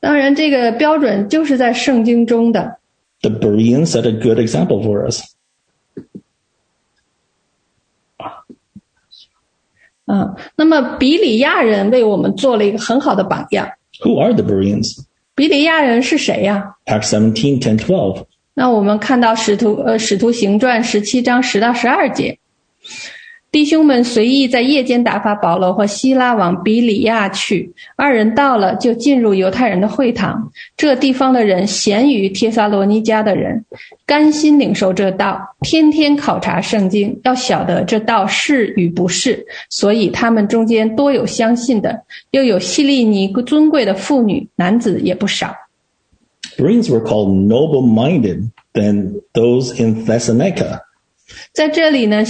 [0.00, 2.78] 当然，这个标准就是在圣经中的。
[3.22, 5.22] The Bereans set a good example for us.
[10.07, 13.67] 嗯，那么比里亚人为我们做了一个很好的榜样。
[14.03, 14.99] Who are the Bereans?
[15.33, 18.25] 比里亚人是谁呀、Acts 17, 10, 12.
[18.53, 22.37] 那我们看到使徒呃使徒行传十七章十到十二节，
[23.55, 27.73] 弟兄们随意在夜间打发保罗和希拉往比里亚去。
[27.95, 30.51] 二人到了，就进入犹太人的会堂。
[30.75, 33.63] 这地方的人咸于帖撒罗尼迦的人，
[34.05, 39.45] 甘心领受这道，天天考察圣经，要晓得这道是与不是。
[39.69, 41.97] 所以他们中间多有相信的，
[42.31, 45.55] 又有希利尼尊贵的妇女，男子也不少。
[46.57, 50.81] Bereans were called noble-minded than those in Thessalonica.
[51.53, 52.23] 在这里呢，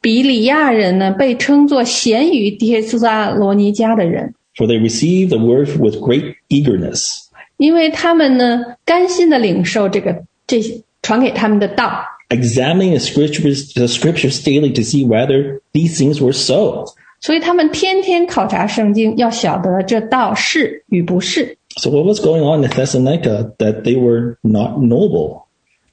[0.00, 4.34] 比里亚人呢被称作咸于帖撒罗尼迦的人。
[4.56, 7.24] for they received the word with great eagerness.
[7.58, 10.60] 因为他们呢甘心的领受这个这
[11.02, 16.84] 传给他们的道， examining the scriptures, the scriptures daily to see whether these things were so.
[17.20, 21.56] 所以他们天天考察圣经，要晓得这道是与不是。
[21.78, 25.46] So what was going on in Thessalonica that they were not noble?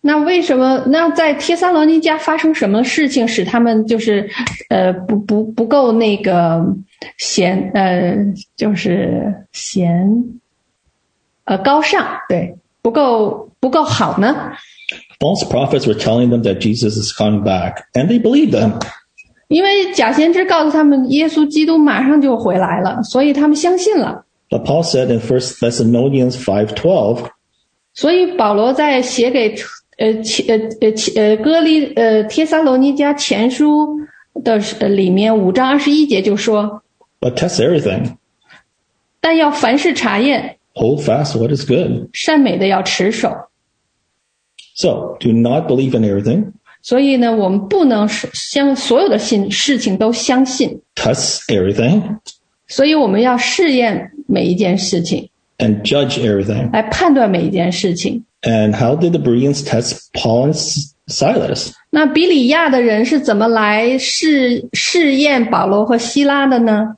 [0.07, 0.83] 那为什么？
[0.87, 4.29] 那在帖撒罗尼迦发生什么事情使他们就是，
[4.69, 6.61] 呃，不不不够那个
[7.17, 8.13] 贤，呃，
[8.57, 10.25] 就是贤，
[11.45, 14.35] 呃，高尚，对，不够不够好呢？
[15.19, 18.81] False prophets were telling them that Jesus is coming back, and they believed them.
[19.47, 24.25] 因为假先知告诉他们，耶稣基督马上就回来了，所以他们相信了。
[24.49, 27.29] But Paul said in 1 Thessalonians 5.12,
[27.93, 29.55] 所以保罗在写给
[29.98, 34.00] 呃前呃呃前呃哥利呃帖撒罗尼迦前书
[34.42, 36.82] 的呃里面五章二十一节就说
[37.20, 38.16] ，But test everything.
[39.20, 42.08] 但要凡事查验，Hold fast what is good.
[42.12, 43.30] 善美的要持守。
[44.76, 46.52] So do not believe in everything.
[46.80, 52.18] 所以呢，我们不能是相所有的信事情都相信，Test everything
[52.68, 56.69] 所以我们要试验每一件事情，and judge everything.
[56.71, 58.23] 来判断每一件事情。
[58.41, 61.71] And how did the Bereans test Paul and S- Silas?
[61.91, 66.95] 那比里亚的人是怎么来试试验保罗和希拉的呢？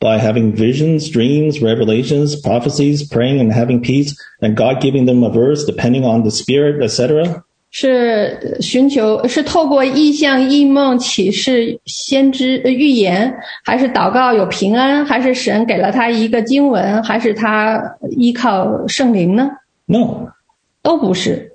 [0.00, 5.30] By having visions, dreams, revelations, prophecies, praying and having peace, and God giving them a
[5.30, 7.44] verse depending on the Spirit, etc.
[7.71, 17.79] 是寻求是透过意象、异梦、启示、先知呃预言，还是祷告有平安，还是神给了他一个经文，还是他
[18.17, 19.49] 依靠圣灵呢
[19.85, 20.31] ？No.
[20.81, 21.51] 都不是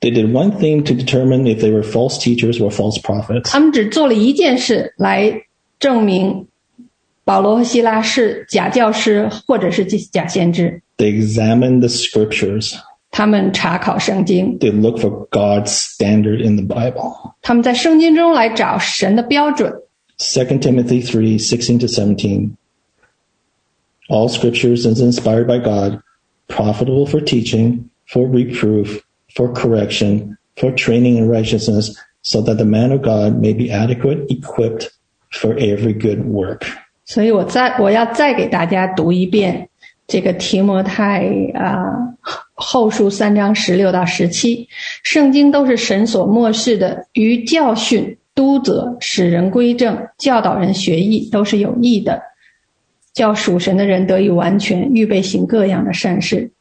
[0.00, 3.48] ，They did one thing to determine if they were false teachers or false prophets.
[3.50, 5.42] 他们只做了一件事来
[5.78, 6.48] 证明
[7.24, 10.82] 保罗和希拉是假教师或者是假先知。
[10.98, 12.74] They examined the scriptures.
[13.19, 17.33] 他们查考圣经， They look for God's standard in the Bible.
[17.41, 19.73] 他们在圣经中来找神的标准。
[20.17, 22.57] 2 Timothy 3, 16 to 17.
[24.09, 26.01] All scriptures is inspired by God,
[26.47, 29.01] profitable for teaching, for reproof,
[29.33, 34.29] for correction, for training in righteousness, so that the man of God may be adequate,
[34.29, 34.91] equipped
[35.31, 36.65] for every good work.
[37.05, 39.69] 所以我再我要再给大家读一遍
[40.07, 42.15] 这个提摩太啊
[42.59, 44.67] 后书三章十六到十七，
[45.03, 52.21] 圣经都是神所漠视的，于教训、督责、使人归正、教导人学艺，都是有益的，
[53.13, 56.51] 叫属神的人得以完全，预备行各样的善事。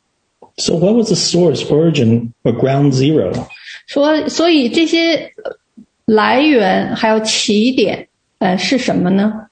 [0.56, 3.32] So what was the source, origin, or ground zero?
[3.86, 5.56] 说，所以这些呃
[6.04, 9.48] 来源还有起点，呃，是什么呢？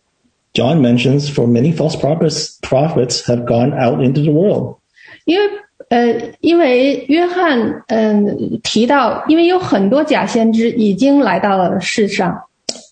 [0.54, 4.76] John mentions, for many false prophets, prophets have gone out into the world.
[5.24, 5.50] 因为
[5.88, 12.42] 呃，因为约翰嗯、提到，因为有很多假先知已经来到了世上，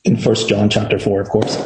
[0.04, 1.56] In 1 John chapter 4, of course.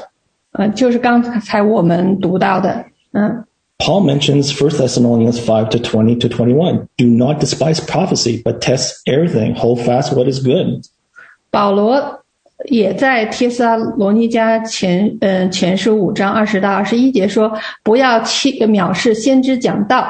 [0.53, 3.45] 呃，就是刚才我们读到的，嗯，
[3.79, 6.87] Paul mentions 1 Thessalonians 5 to 20 to 21.
[6.97, 9.57] Do not despise prophecy, but test everything.
[9.57, 10.85] Hold fast what is good.
[11.51, 12.21] 保罗
[12.67, 20.07] 也在帖撒罗尼迦前嗯、呃、前书五章二十到二十一节说，不要欺藐视先知讲道，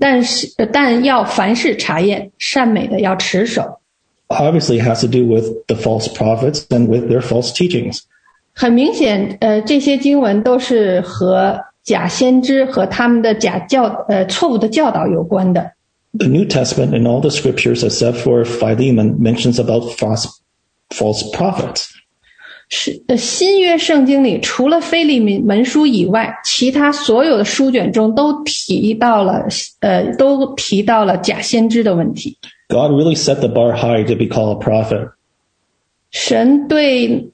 [0.00, 3.80] 但是呃但要凡事查验，善美的要持守。
[4.28, 8.00] Obviously, it has to do with the false prophets and with their false teachings.
[8.52, 15.72] 很明显，呃，这些经文都是和假先知和他们的假教呃错误的教导有关的。
[16.18, 20.26] The New Testament and all the scriptures, except for Philemon, mentions about false,
[20.88, 21.88] false prophets.
[22.73, 29.45] 是呃，新约圣经里除了腓利门门书以外，其他所有的书卷中都提到了
[29.81, 32.37] 呃，都提到了假先知的问题。
[32.69, 35.11] God really set the bar high to be called a prophet.
[36.11, 37.31] 神对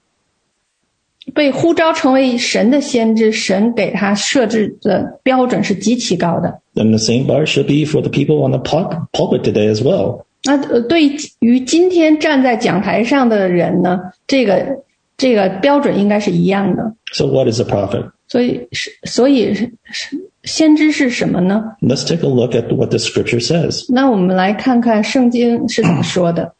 [1.35, 6.59] 被呼召成为神的先知，神给他设置的标准是极其高的。
[6.73, 10.23] And the same bar should be for the people on the pul- pulpit today as well.
[10.45, 11.03] 那呃，对
[11.39, 14.79] 于今天站在讲台上的人呢，这个
[15.16, 16.94] 这个标准应该是一样的。
[17.12, 18.10] So, what is a prophet?
[18.28, 21.76] 所以是，所以是是先知是什么呢？
[21.80, 23.84] Let's take a look at what the scripture says.
[23.92, 26.54] 那我们来看看圣经是怎么说的。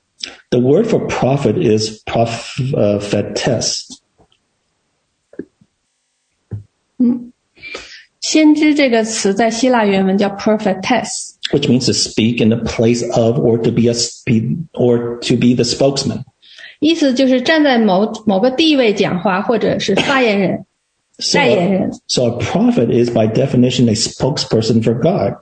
[0.50, 3.86] The word for prophet is prophetess.
[8.20, 13.94] 先知这个词在希腊原文叫 prophetess， which means to speak in the place of or to be a
[14.24, 16.22] be, or to be the spokesman.
[16.80, 20.64] 意思就是站在某某个地位讲话，或者是发言人、
[21.18, 21.90] So, 代言人。
[22.09, 25.34] so a prophet is by definition a spokesperson for God.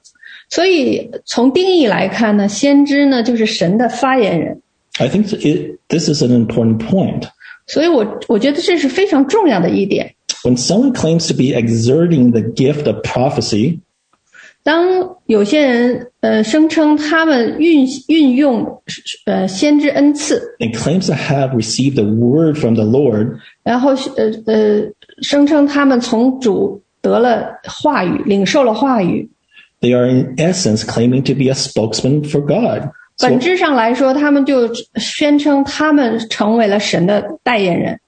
[0.51, 4.61] 所以从定义来看呢，先知呢就是神的发言人。
[4.99, 7.29] I think it, this is an important point.
[7.67, 10.15] 所以我我觉得这是非常重要的一点。
[10.43, 13.79] When someone claims to be exerting the gift of prophecy,
[14.65, 18.83] 当有些人呃声称他们运运用
[19.25, 24.83] 呃先知恩赐， and claims to have received a word from the Lord, 然后呃呃
[25.23, 29.31] 声称他们从主得了话语，领受了话语，
[29.81, 32.91] they are in essence claiming to be a spokesman for God.
[33.17, 37.99] So, 本质上来说，他们就宣称他们成为了神的代言人。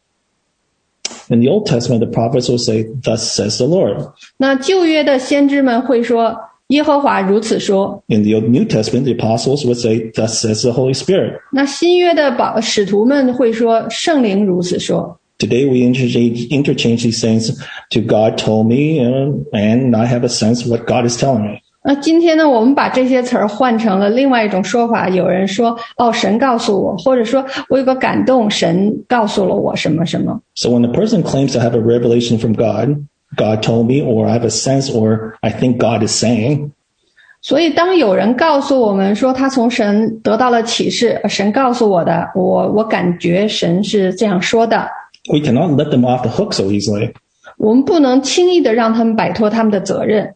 [1.28, 6.36] in the Old Testament, the prophets will say, "Thus says the Lord." 那旧约的先知们会说：“
[6.68, 8.02] 耶和华如此说。
[8.08, 15.18] In the New Testament, the apostles would say, "Thus says the Holy Spirit." ”那新约的保使徒们会说：“圣灵如此说。
[15.38, 17.50] Today we interchange, interchange these things
[17.90, 21.65] to God told me, uh, and I have a sense what God is telling me. ”
[21.86, 25.08] 那今天呢，我们把这些词儿换成了另外一种说法。
[25.08, 30.40] 有人说：“哦，神告诉我，或者说我有个感动，神告诉了我什么什么。
[30.54, 33.04] So when a person claims to have a revelation from God,
[33.36, 36.70] God told me, or I have a sense, or I think God is saying,
[37.42, 44.88] ”所以，当有人告诉我们说他从神得到了启示，神告诉我的，我我感觉神是这样说的，
[45.28, 47.12] we cannot let them off the hook so easily.
[47.58, 50.35] 我们不能轻易的让他们摆脱他们的责任。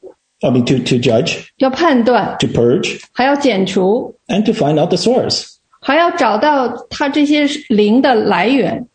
[0.40, 5.54] I mean, to, to judge, 要判断， to purge, 还要剪除， and to find out the source.
[5.80, 8.86] 还要找到它这些灵的来源。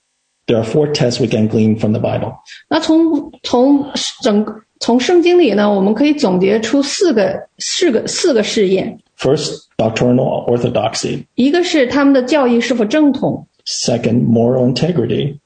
[0.46, 2.36] There are four tests we can glean from the Bible.
[2.70, 3.92] 那从从
[4.22, 9.00] 整个从圣经里呢，我们可以总结出四个四个四个试验。
[9.18, 11.26] First, doctrinal orthodoxy.
[11.36, 15.38] 一个是他们的教义是否正统， Second, moral integrity.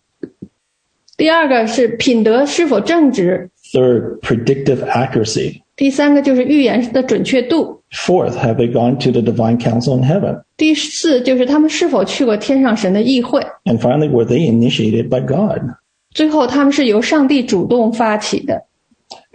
[1.18, 5.62] 第二个是品德是否正直， Third, predictive accuracy.
[5.80, 10.44] 第三个就是预言的准确度， Fourth, have they gone to the divine council in heaven?
[10.56, 15.76] 第四就是他们是否去过天上神的议会， And finally, were they initiated by God?
[16.14, 18.64] 最后他们是由上帝主动发起的。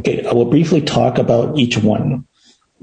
[0.03, 2.23] Okay, I will briefly talk about each one.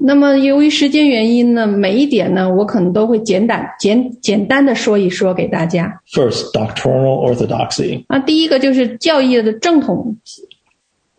[0.00, 6.00] 那么由于时间原因呢，每一点呢，我可能都会简短简简单的说一说给大家。
[6.12, 8.04] First, doctrinal orthodoxy.
[8.06, 10.16] 啊，第一个就是教义的正统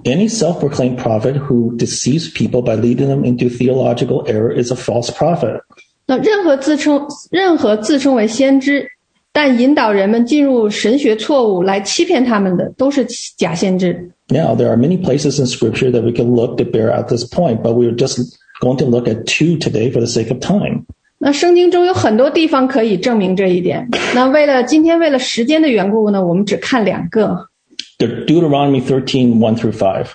[0.06, 4.76] Any self proclaimed prophet who deceives people by leading them into theological error is a
[4.76, 5.62] false prophet.
[6.06, 8.88] 那任何自称任何自称为先知，
[9.34, 13.06] 但引导人们进入神学错误来欺骗他们的，都是
[13.38, 14.10] 假先知。
[14.30, 17.26] Now, there are many places in scripture that we can look to bear out this
[17.26, 18.20] point, but we're just
[18.62, 20.86] going to look at two today for the sake of time.
[21.18, 23.90] 那圣经中有很多地方可以证明这一点。
[24.16, 27.50] 那为了今天为了时间的缘故呢，我们只看两个。
[27.98, 30.06] De- Deuteronomy 13, 1 through 5.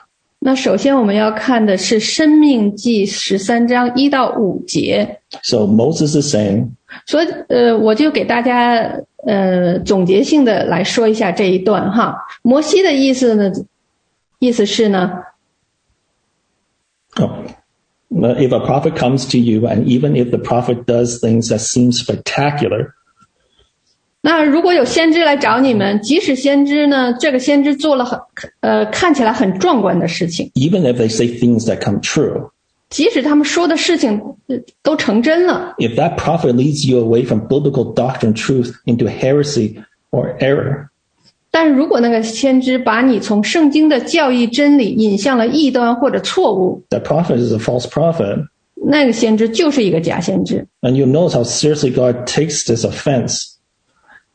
[0.40, 5.20] 那首先我们要看的是《生命记》十三章一到五节。
[5.42, 6.72] So Moses is saying,
[7.06, 12.16] 所以，呃，我就给大家呃总结性的来说一下这一段哈。
[12.42, 13.50] 摩西的意思呢，
[14.38, 15.10] 意思是呢，
[17.16, 17.30] oh,
[18.10, 21.90] if a prophet comes to you, and even if the prophet does things that seem
[21.90, 22.92] spectacular,
[24.20, 28.18] 那如果有先知来找你们，即使先知呢，这个先知做了很
[28.60, 32.50] 呃看起来很壮观的事情， even if they say things that come true,
[32.88, 39.76] 即使他们说的事情呃都成真了， if that prophet leads you away from biblical doctrine truth into heresy
[40.10, 40.86] or error,
[41.50, 48.46] 但如果那个先知把你从圣经的教义真理引向了异端或者错误， that prophet is a false prophet.
[48.86, 50.66] 那个先知就是一个假先知。
[50.80, 53.50] And you'll notice how seriously God takes this offense.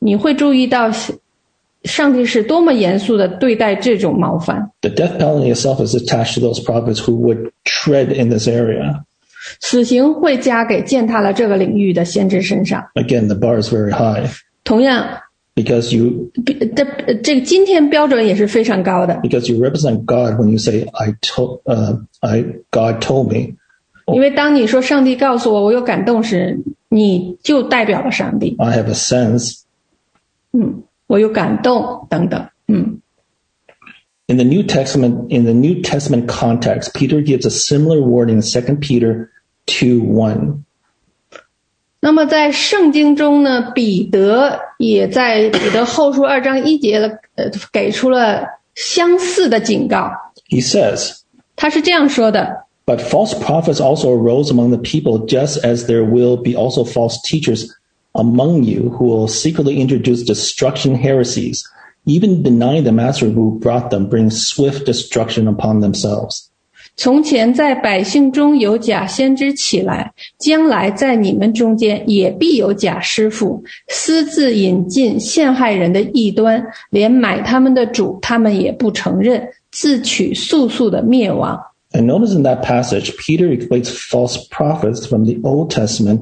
[0.04, 0.90] 你会注意到，
[1.84, 4.70] 上帝是多么严肃的对待这种冒犯。
[4.82, 9.02] The death penalty itself is attached to those prophets who would tread in this area.
[9.60, 12.84] 死刑会加给践踏了这个领域的先知身上。
[12.94, 14.28] Again, the bar is very high
[14.64, 15.06] 同样，
[15.54, 23.02] because you 这这个今天标准也是非常高的， because you represent God when you say I told uh, I God
[23.02, 23.54] told me.
[24.12, 26.60] 因为当你说上帝告诉我我有感动时，
[26.90, 28.56] 你就代表了上帝。
[28.58, 29.62] I have a sense.
[30.54, 32.48] 嗯，我有感动等等。
[32.66, 33.00] 嗯，
[34.26, 38.42] In the New Testament, in the New Testament context, Peter gives a similar wording in
[38.42, 39.30] 2 Peter
[39.66, 40.64] 2 1.
[42.02, 50.10] 那么在圣经中呢，彼得也在彼得后书二章一节了，呃，给出了相似的警告。
[50.48, 51.18] He says,
[51.56, 56.84] 他是这样说的： But false prophets also arose among the people, just as there will be also
[56.84, 57.68] false teachers
[58.14, 61.62] among you who will secretly introduce destruction heresies,
[62.06, 66.46] even denying the master who brought them, bring swift destruction upon themselves.
[66.96, 81.58] 从前在百姓中有假先知起来，将来在你们中间也必有假师傅，私自引进陷害人的异端，连买他们的主他们也不承认，自取速速的灭亡。
[81.92, 86.20] And notice in that passage, Peter equates false prophets from the Old Testament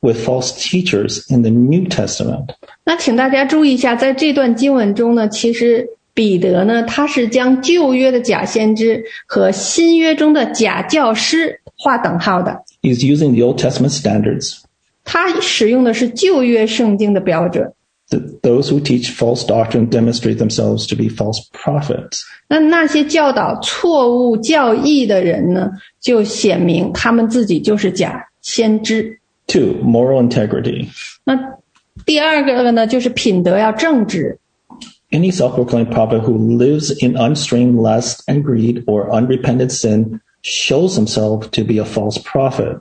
[0.00, 2.54] with false teachers in the New Testament.
[2.84, 12.62] 那请大家注意一下，在这段经文中呢，其实彼得呢，他是将旧约的假先知和新约中的假教师划等号的。
[12.82, 14.58] He's using the Old Testament standards.
[15.04, 17.72] 他使用的是旧约圣经的标准。
[18.10, 22.20] Th- Those who teach false doctrine demonstrate themselves to be false prophets.
[22.48, 25.70] 那那些教导错误教义的人呢，
[26.02, 29.17] 就显明他们自己就是假先知。
[29.48, 30.88] Two, moral integrity.
[31.24, 31.38] 那
[32.06, 34.38] 第二个呢，就是品德要正直。
[35.10, 41.50] Any self-proclaimed prophet who lives in unstrained lust and greed or unrepentant sin shows himself
[41.50, 42.80] to be a false prophet.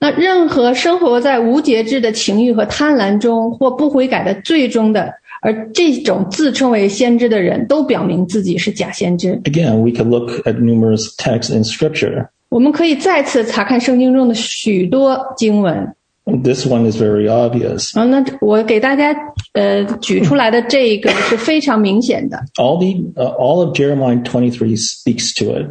[0.00, 9.40] 那任何生活在无节制的情欲和贪婪中或不悔改的罪中的，而这种自称为先知的人，都表明自己是假先知。
[9.44, 12.28] Again, we could look at numerous texts in scripture.
[12.48, 15.94] 我们可以再次查看圣经中的许多经文。
[16.24, 17.98] This one is very obvious.
[17.98, 19.12] 啊，那我给大家
[19.54, 22.38] 呃举出来的这个是非常明显的。
[22.54, 25.66] All the uh, all of Jeremiah 23 speaks to it.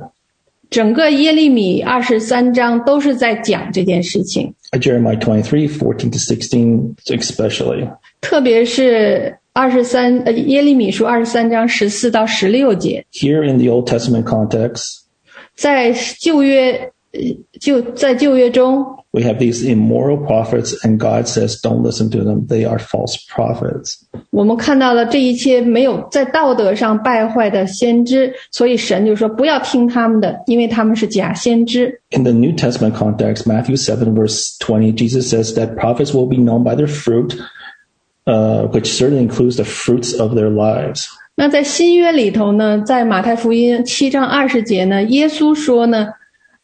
[0.69, 7.89] 整个耶利米二十三章都是在讲这件事情， Jeremiah 23, 14 to 16 especially.
[8.21, 15.01] 特别是二十三呃耶利米书二十三章十四到十六节， Here in the Old Testament context,
[15.55, 17.19] 在旧约呃
[17.59, 22.47] 就在旧约中， we have these immoral prophets and God says, don't listen to them.
[22.47, 23.95] They are false prophets.
[24.29, 31.99] 我们看到了这一切没有在道德上败坏的先知，所以神就说不要听他们的，因为他们是假先知。
[32.11, 36.37] In the New Testament context, Matthew 7 verse 20, Jesus says that prophets will be
[36.37, 37.35] known by their fruit,
[38.25, 41.09] uh, which certainly includes the fruits of their lives.
[41.35, 46.07] 那在新约里头呢，在马太福音七章二十节呢，耶稣说呢，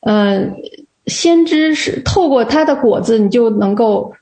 [0.02, 0.52] 呃，
[1.06, 4.14] 先知是透过他的果子，你就能够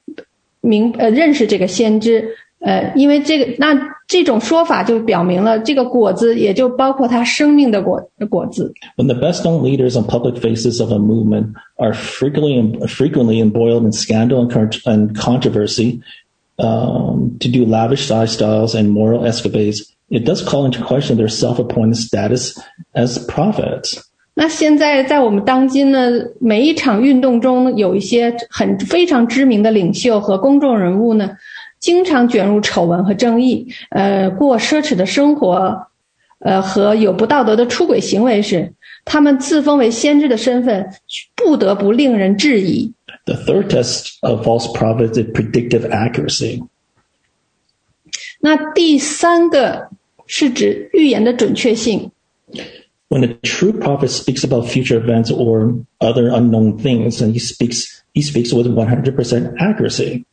[0.62, 2.36] 明呃认识这个先知。
[2.60, 8.74] 呃，因为这个那这种说法就表明了这个果子也就包括他生命的果果子。
[8.98, 13.84] When the best known leaders and public faces of a movement are frequently frequently embroiled
[13.84, 16.00] in scandal and, con- and controversy
[16.58, 21.96] um, to do lavish lifestyles and moral escapades, it does call into question their self-appointed
[21.96, 22.56] status
[22.94, 24.00] as prophets.
[24.38, 31.38] 那现在在我们当今呢，每一场运动中有一些很非常知名的领袖和公众人物呢，
[31.80, 35.88] 经常卷入丑闻和争议，呃，过奢侈的生活，
[36.40, 38.74] 呃，和有不道德的出轨行为时，
[39.06, 40.86] 他们自封为先知的身份，
[41.34, 42.92] 不得不令人质疑。
[43.26, 46.68] The third test of false prophets is predictive accuracy.
[48.42, 49.88] 那第三个
[50.30, 52.12] 是指预言的准确性。
[53.10, 57.86] When a true prophet speaks about future events or other unknown things, and he speaks,
[58.14, 60.24] he speaks with 100% accuracy.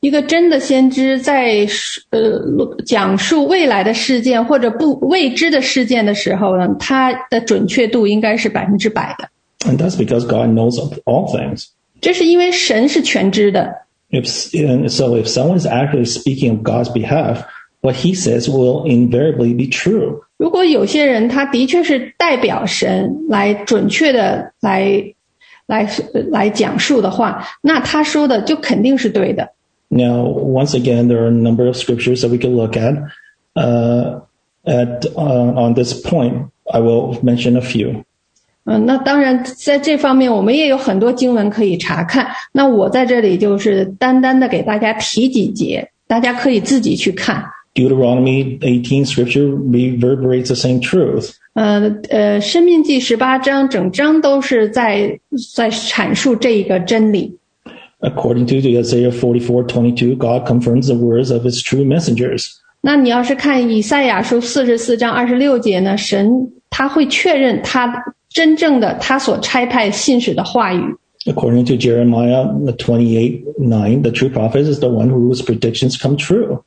[0.00, 1.66] 一个真的先知在
[2.10, 2.40] 呃
[2.86, 9.28] 讲述未来的事件或者不未知的事件的时候呢，他的准确度应该是百分之百的。
[9.68, 11.66] And that's because God knows of all things.
[12.00, 13.74] 这是因为神是全知的。
[14.10, 17.42] If, and so if someone is actually speaking on God's behalf,
[17.82, 20.20] what he says will invariably be true.
[20.36, 25.02] 如果有些人他的确是代表神来准确的来
[25.66, 25.88] 来
[26.30, 29.50] 来讲述的话，那他说的就肯定是对的。
[29.90, 32.94] Now, once again, there are a number of scriptures that we can look at.
[33.54, 34.20] Uh,
[34.64, 38.04] at uh, on this point, I will mention a few.
[38.64, 42.28] 嗯，那当然，在这方面我们也有很多经文可以查看。
[42.52, 47.42] 那我在这里就是单单的给大家提几节，大家可以自己去看。
[47.74, 51.32] Deuteronomy 18 scripture reverberates the same truth.
[51.54, 55.18] 呃呃，《生命记》十八章整章都是在
[55.54, 57.36] 在阐述这一个真理。
[58.00, 62.48] According to Isaiah 44:22, God confirms the words of his true messengers.
[62.80, 66.30] 那你要是看以赛亚书四十四章二十六节呢，神
[66.70, 67.92] 他会确认他
[68.28, 70.80] 真正的他所差派信使的话语。
[71.26, 76.62] According to Jeremiah 28:9, the true prophet is the one whose predictions come true.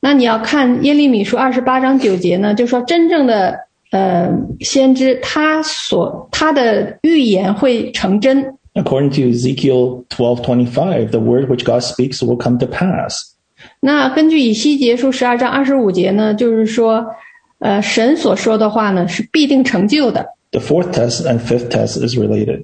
[0.00, 3.58] 那你要看耶利米书二十八章九节呢，就说真正的
[3.90, 8.54] 呃先知他所他的预言会成真。
[8.74, 13.34] According to Ezekiel twelve twenty five, the word which God speaks will come to pass.
[13.80, 17.04] 那根据以西结书十二章二十五节呢，就是说，
[17.58, 20.26] 呃，神所说的话呢是必定成就的。
[20.52, 22.62] The fourth test and fifth test is related.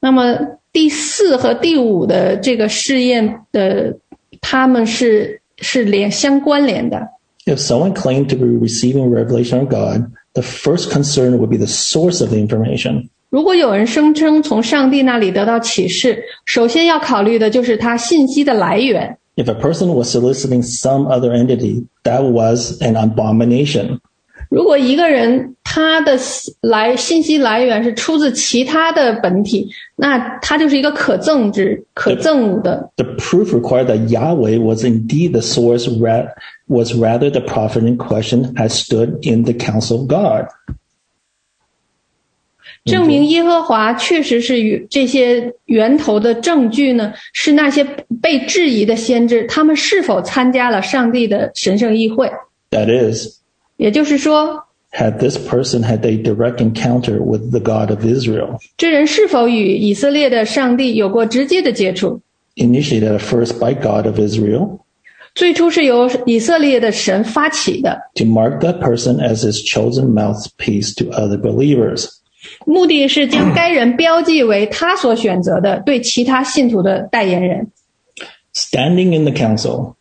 [0.00, 0.38] 那么
[0.72, 3.98] 第四和第五的这个试验的，
[4.40, 7.07] 他们是是连相关联的。
[7.45, 11.65] If someone claimed to be receiving revelation from God, the first concern would be the
[11.65, 13.09] source of the information.
[13.29, 19.17] 如果有人声称从上帝那里得到启示，首先要考虑的就是他信息的来源。
[19.35, 23.99] If a person was soliciting some other entity, that was an abomination.
[24.53, 26.17] 如果一个人他的
[26.61, 32.89] 来信息来源是出自其他的本体，那他就是一个可憎之、可憎恶的。
[32.95, 36.29] The proof required that Yahweh was indeed the source, ra-
[36.67, 40.47] was rather the prophet in question had stood in the council of God.
[42.85, 47.83] 证明耶和华确实是与这些源头的证据呢，是那些
[48.21, 52.31] 被质疑的先知，他们是否参加了上帝的神圣议会。
[52.71, 53.41] That is,
[53.77, 62.21] 也就是说， had this person had a direct encounter with the God of Israel, 这人是否与以色列的上帝有过直接的接触？
[62.55, 64.79] initiated at first by God of Israel,
[65.35, 72.09] 最初是由以色列的神发起的， to mark that person as his chosen mouthpiece to other believers.
[72.65, 77.71] 目的是将该人标记为他所选择的对其他信徒的代言人。
[78.53, 79.93] Standing in the council,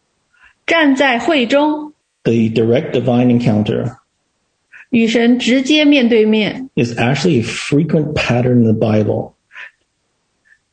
[0.66, 1.91] 站在会中，
[2.24, 3.96] the direct divine encounter
[4.90, 9.32] 与神直接面对面， is actually a frequent pattern in the Bible.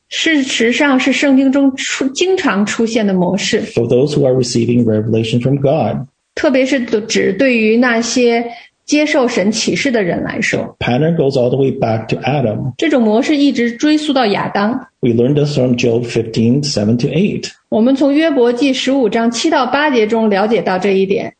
[0.08, 8.52] 事实上是圣经中出经常出现的模式， For those who are receiving revelation from God, 特别是指对于那些
[8.86, 12.74] 接受神启示的人来说， pattern goes all the way back to Adam.
[12.78, 14.88] 这种模式一直追溯到亚当。
[15.02, 17.52] We learned this from Job 15, 7 to 8.
[17.70, 21.34] 我们从约伯记十五章七到八节中了解到这一点。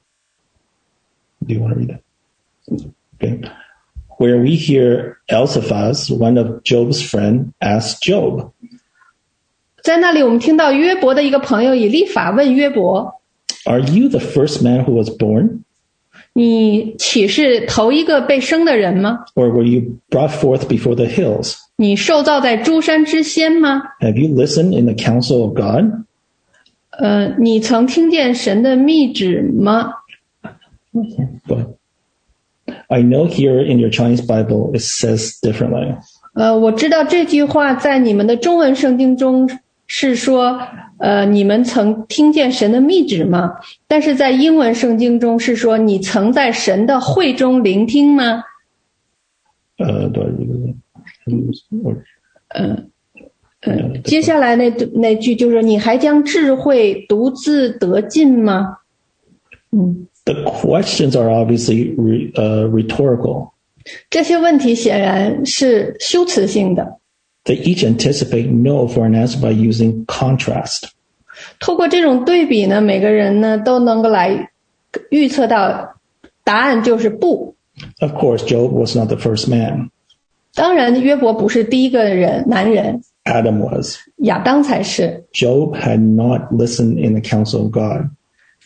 [1.51, 2.03] Do you want to read that?
[3.17, 3.43] Okay.
[4.19, 8.53] Where we hear Eliphaz, one of Job's friend, ask Job.
[9.83, 13.21] 在那里，我们听到约伯的一个朋友以利法问约伯。
[13.65, 15.65] Are you the first man who was born
[19.35, 21.57] or were you brought forth before the hills?
[21.75, 26.05] 你受造在诸山之先吗？Have you listened in the council of God?
[26.91, 29.95] 呃，你曾听见神的密旨吗？
[30.93, 31.77] But
[32.89, 35.97] I know here in your Chinese Bible it says differently.
[36.35, 39.49] 呃，我知道这句话在你们的中文圣经中
[39.87, 40.61] 是说，
[40.99, 43.55] 呃，你们曾听见神的密旨吗？
[43.89, 48.45] 但是在英文圣经中是说，你曾在神的会中聆听吗
[49.79, 50.77] ？Uh, do I read it?
[51.85, 52.05] Or-
[53.63, 58.79] 呃，接下来那那句就是，你还将智慧独自得尽吗？
[60.25, 63.55] the questions are obviously re, uh, rhetorical.
[67.45, 70.91] They each anticipate no for an answer by using contrast.
[71.59, 74.51] 通过这种对比呢，每个人呢都能够来
[75.11, 75.95] 预测到
[76.45, 77.55] 答案就是不。
[78.01, 79.91] Of course, Job was not the first man.
[80.55, 83.03] 当然，约伯不是第一个人，男人。
[83.25, 83.97] Adam was.
[84.19, 85.25] 亚当才是。
[85.33, 88.11] Job had not listened in the council of God.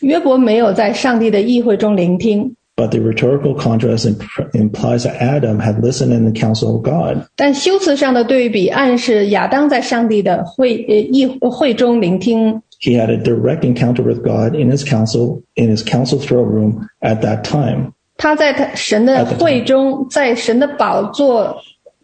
[0.04, 6.82] 约伯没有在上帝的议会中聆听， But the rhetorical contrast imp- implies that Adam had listened in the counsel of
[6.82, 7.26] God.
[7.36, 12.62] 但修辞上的对比暗示亚当在上帝的会呃议会中聆听。
[12.80, 16.88] He had a direct encounter with God in his council, in his council throne room
[17.00, 17.92] at that time.
[18.16, 21.56] 他在他神的会中，在神的宝座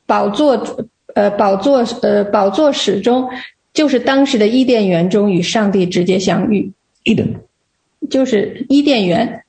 [0.04, 0.62] 宝座
[1.14, 3.26] 呃宝座呃宝座室中，
[3.72, 6.70] 就是当时的伊甸园中与上帝直接相遇，
[7.04, 7.36] Eden.
[8.08, 9.42] 就是伊甸园。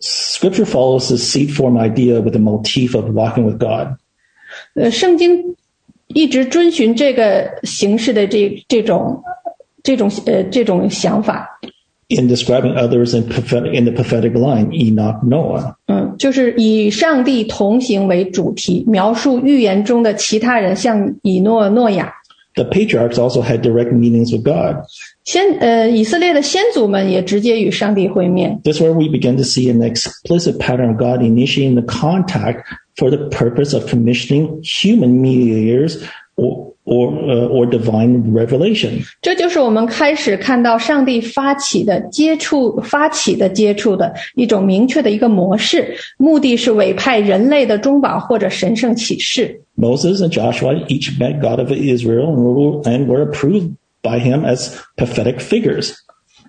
[0.00, 3.96] Scripture follows the seed form idea with the motif of walking with God.
[4.74, 5.56] 呃，圣经
[6.08, 9.22] 一直遵循这个形式的这这种
[9.82, 11.58] 这种呃这种想法，
[12.08, 15.74] In describing others in, prophetic, in the prophetic line, Enoch, Noah.
[15.86, 22.14] 嗯，就是以上帝同行为主题，描述预言中的其他人，像以诺、诺亚。
[22.54, 24.76] The patriarchs also had direct meetings with God.
[25.24, 28.58] 先呃，以色列的先祖们也直接与上帝会面。
[28.64, 32.64] This is where we begin to see an explicit pattern of God initiating the contact
[32.96, 35.98] for the purpose of commissioning human mediators
[36.40, 39.02] or, or, uh, or divine revelation.
[39.22, 49.62] 这就是我们开始看到上帝发起的接触、发起的接触的一种明确的一个模式，目的是委派人类的中保或者神圣启示。
[49.78, 54.44] Moses and Joshua each met God of Israel and were, and were approved by him
[54.44, 55.92] as prophetic figures.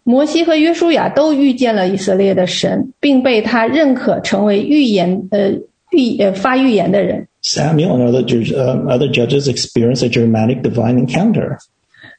[0.03, 5.49] 摩西和约书亚都遇见了以色列的神，并被他认可成为预言呃
[5.91, 7.27] 预呃发预言的人。
[7.41, 11.57] Samuel and other, ju- uh, other judges experienced a dramatic divine encounter.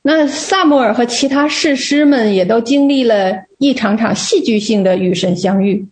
[0.02, 5.86] 那萨摩尔和其他士师们也都经历了一场场戏剧性的与神相遇。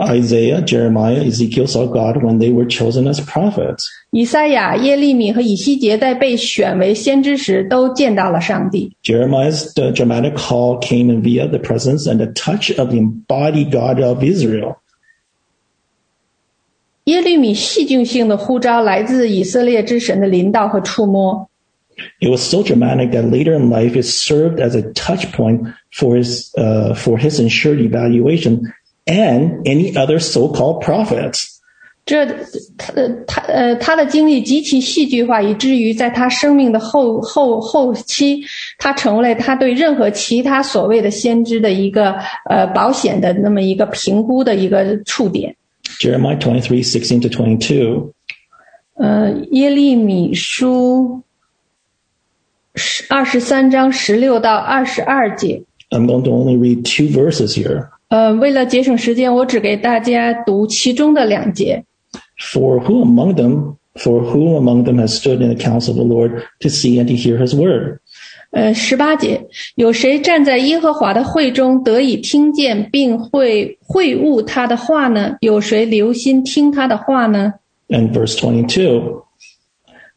[0.00, 3.82] Isaiah, Jeremiah, Ezekiel saw God when they were chosen as prophets.
[4.12, 8.92] 以赛亚、耶利米和以西结在被选为先知时，都见到了上帝。
[9.02, 13.72] Jeremiah's uh, dramatic call came in via the presence and the touch of the embodied
[13.72, 14.76] God of Israel.
[17.04, 21.48] 耶利米戏剧性的呼召来自以色列之神的临到和触摸。
[22.20, 25.62] It was so dramatic that later in life it served as a touch point
[25.92, 28.72] for his uh, for his ensured evaluation
[29.06, 31.56] and any other so-called prophets.
[32.06, 32.24] 这
[32.94, 38.42] 呃他呃他的经历极其戏剧化，以至于在他生命的后后后期，
[38.78, 42.14] 他成为了他对任何其他所谓的先知的一个
[42.48, 45.56] 呃保险的那么一个评估的一个触点。
[46.00, 48.12] Jeremiah 23, 16 to 22.
[48.94, 51.22] 呃，耶利米书
[52.74, 55.62] 十二十三章十六到二十二节。
[55.90, 57.88] I'm going to only read two verses here.
[58.08, 61.84] 呃，为了节省时间，我只给大家读其中的两节。
[62.38, 66.04] For who among them, for who among them has stood in the counsel of the
[66.04, 68.00] Lord to see and to hear his word?
[68.53, 75.35] 呃，十八节，有谁站在耶和华的会中得以听见，并会会悟他的话呢？
[75.41, 77.53] 有谁留心听他的话呢
[77.89, 79.23] ？And verse twenty-two,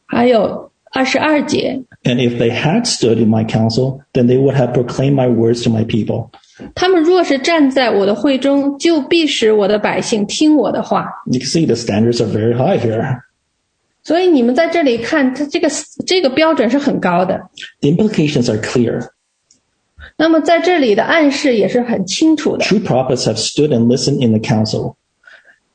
[0.05, 1.83] 还有二十二节。
[2.05, 5.71] And if they had stood in my council, then they would have proclaimed my words to
[5.71, 6.29] my people.
[6.75, 11.07] 他们若是站在我的会中，就必使我的百姓听我的话。
[11.27, 13.23] You can see the standards are very high here.
[14.06, 15.70] 所以你们在这里看，它这个
[16.06, 17.40] 这个标准是很高的。
[17.82, 19.10] The implications are clear.
[20.18, 22.66] 那么在这里的暗示也是很清楚的。
[22.66, 24.96] True prophets have stood and listened in the council.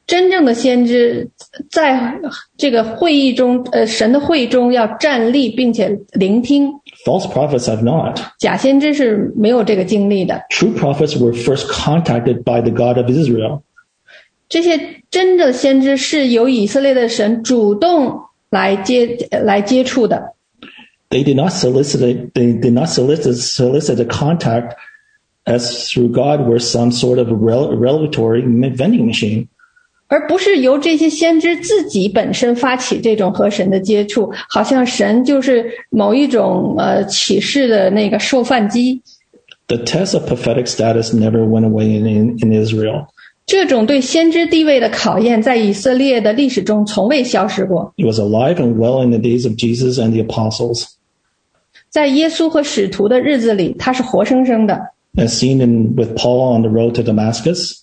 [0.07, 1.29] 真正的先知
[1.69, 2.15] 在
[2.57, 6.69] 这个会议中，呃，神的会中要站立并且聆听。
[7.05, 8.21] False prophets have not.
[8.39, 10.41] 假先知是没有这个经历的。
[10.51, 13.63] True prophets were first contacted by the God of Israel.
[14.51, 14.79] 这些
[15.11, 18.21] 真正的先知是由以色列的神主动
[18.51, 20.35] 来接来接触的，
[21.11, 24.73] They did not solicit it, they did not solicit solicit a contact
[25.45, 28.43] as through God were some sort of a rel- revelatory
[28.77, 29.49] vending machine.
[30.09, 39.03] 而不是由这些先知自己本身发起这种和神的接触，好像神就是某一种呃启示的那个售饭机。
[39.67, 43.09] The test of prophetic status never went away in, in, in Israel.
[43.46, 47.94] 这种对先知地位的考验，在以色列的历史中从未消失过。
[47.98, 50.86] It was alive and well in the days of Jesus and the apostles,
[51.90, 54.80] 在耶稣和使徒的日子里，它是活生生的。
[55.16, 57.80] as seen in, with Paul on the road to Damascus.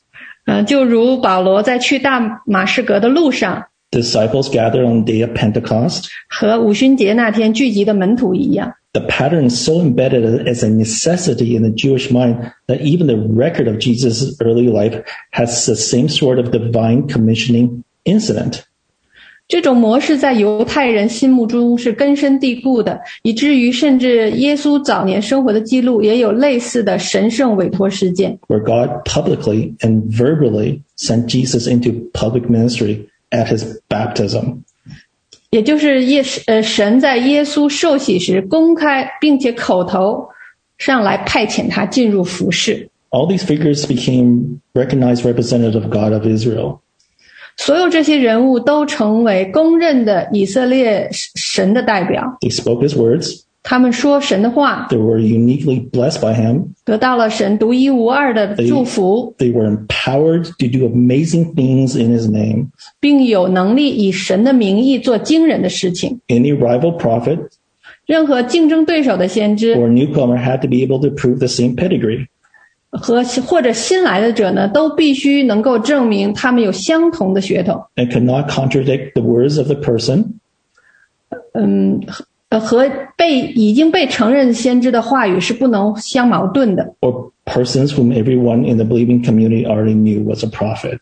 [0.46, 6.06] 嗯、就如保罗在去大马士革的路上，Disciples gathered on the day of Pentecost.
[6.30, 8.72] 和五旬节那天聚集的门徒一样。
[8.93, 13.67] The pattern is so embedded as a necessity in the Jewish mind that even the record
[13.67, 18.63] of Jesus' early life has the same sort of divine commissioning incident.
[19.47, 28.39] 这种模式在犹太人心目中是根深蒂固的，以至于甚至耶稣早年生活的记录也有类似的神圣委托事件。
[28.47, 34.63] where God publicly and verbally sent Jesus into public ministry at his baptism.
[35.49, 40.27] 也就是耶呃神在耶稣受洗时公开并且口头
[40.77, 42.89] 上来派遣他进入服侍。
[43.11, 46.79] All these figures became recognized representative of God of Israel.
[47.55, 56.73] 所有这些人物都成为公认的以色列神的代表， They spoke his words, 他们说神的话， They were uniquely blessed by him.
[56.83, 62.67] 得到了神独一无二的祝福， They were empowered to do amazing things in his name.
[62.99, 66.19] 并有能力以神的名义做惊人的事情。
[66.27, 67.39] Any rival prophet
[68.05, 72.27] 任何竞争对手的先知 or newcomer had to be able to prove the same pedigree.
[72.91, 77.81] 和或者新来的者呢，都必须能够证明他们有相同的血统。
[77.95, 80.25] and could not contradict the words of the person
[81.53, 82.01] 嗯，
[82.50, 86.94] 呃，和被已经被承认先知的话语是不能相矛盾的。
[87.00, 90.98] or persons whom everyone in the believing community already knew was a prophet.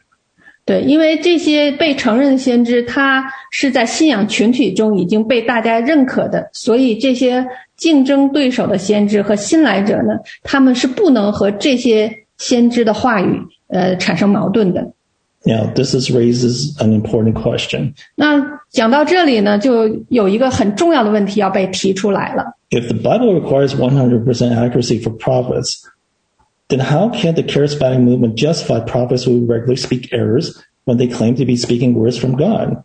[0.65, 14.93] 对，因为这些被承认的先知，他是在信仰群体中已经被大家认可的，所以这些竞争对手的先知和新来者呢，他们是不能和这些先知的话语呃产生矛盾的。
[15.45, 17.93] Now, this is raises an important question.
[18.17, 22.46] 那讲到这里呢，就有一个很重要的问题要被提出来了。
[22.70, 24.24] If the Bible requires 100%
[24.56, 25.84] accuracy for prophets,
[26.70, 31.36] then how can the charismatic movement justify prophets who regularly speak errors when they claim
[31.36, 32.84] to be speaking words from God?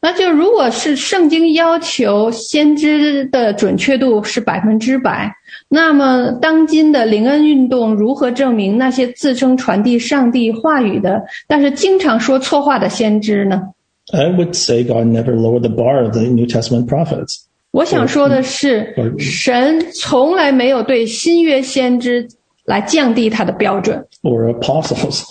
[0.00, 5.34] 那就如果是圣经要求先知的准确度是百分之百，
[5.68, 13.62] 那么当今的灵恩运动如何证明那些自称传递上帝话语的，但是经常说错话的先知呢？
[14.12, 17.44] I would say God never lowered the bar of the New Testament prophets.
[17.70, 22.28] 我想说的是，神从来没有对新约先知
[22.64, 25.24] 来降低他的标准， or apostles.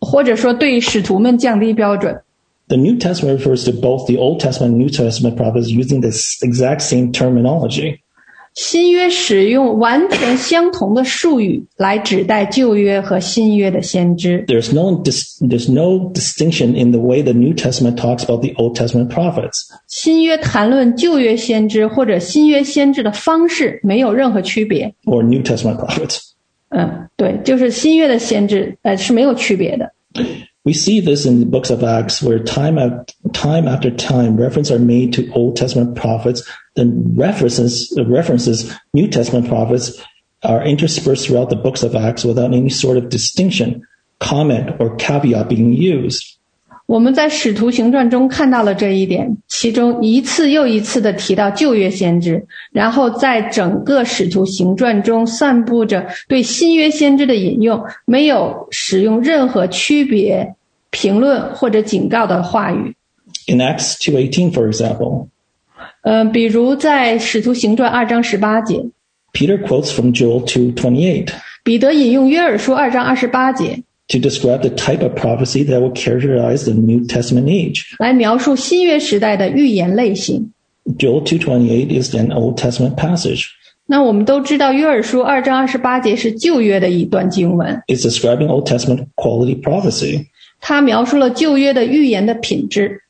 [0.00, 2.22] 或者说对使徒们降低标准。
[2.68, 6.10] The New Testament refers to both the Old Testament and New Testament prophets using the
[6.10, 7.98] s- exact same terminology.
[8.54, 14.44] 新约使用完全相同的术语来指代旧约和新约的先知。
[14.48, 18.52] There's no dis- there's no distinction in the way the New Testament talks about the
[18.56, 19.68] Old Testament prophets.
[19.86, 24.92] 新约谈论旧约先知或者新约先知的方式没有任何区别。
[25.04, 26.18] or New Testament prophets.
[26.70, 29.92] 嗯，对，就是新约的先知，呃，是没有区别的。
[30.62, 34.70] We see this in the books of Acts, where time after time after time references
[34.70, 36.42] are made to Old Testament prophets.
[36.74, 40.00] Then references references New Testament prophets
[40.42, 43.82] are interspersed throughout the books of Acts without any sort of distinction,
[44.18, 46.36] comment, or caveat being used.
[46.86, 60.56] 我们在《使徒行传》中看到了这一点，其中一次又一次的提到旧约先知，然后在整个《使徒行传》中散布着对新约先知的引用，没有使用任何区别、
[60.90, 62.96] 评论或者警告的话语。
[63.46, 65.28] In Acts 2:18, for example,
[66.04, 68.84] 呃，比如在《使徒行传》二章十八节，
[69.32, 71.28] Peter quotes from Joel 2:28
[71.62, 77.82] 彼得引用约珥书二章二十八节 to describe the type of prophecy that will characterize the New Testament age.
[77.98, 80.52] 来描述新约时代的预言类型。
[80.98, 83.44] Joel 2:28 is an Old Testament passage.
[83.86, 90.26] 那我们都知道，约珥书二章二十八节是旧约的一段经文， It's describing Old Testament quality prophecy.
[90.60, 93.02] 它描述了旧约的预言的品质。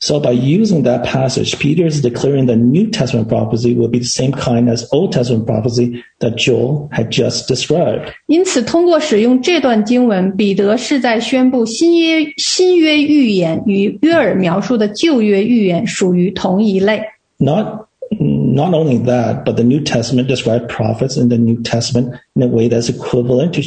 [0.00, 4.04] So by using that passage, Peter is declaring that New Testament prophecy will be the
[4.04, 8.12] same kind as Old Testament prophecy that Joel had just described.
[8.26, 17.02] 因此，通过使用这段经文，彼得是在宣布新约新约预言与约珥描述的旧约预言属于同一类。
[17.38, 22.42] Not not only that, but the New Testament described prophets in the New Testament in
[22.42, 23.62] a way that's equivalent to,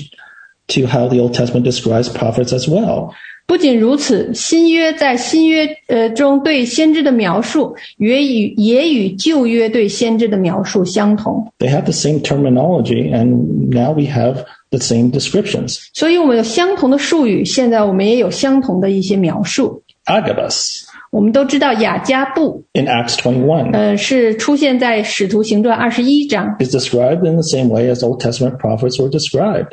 [0.67, 3.15] to how the Old Testament describes prophets as well.
[3.46, 11.52] 不仅如此，新约在新约呃中对先知的描述，也与也与旧约对先知的描述相同。
[11.58, 15.78] They have the same terminology, and now we have the same descriptions.
[15.92, 19.82] 所以，我们有相同的术语，现在我们也有相同的一些描述。
[20.06, 29.68] Agabus 我们都知道雅加布，in Acts 21呃，是出现在《使徒行传》二十一章，is described in the same way as Old Testament prophets were described.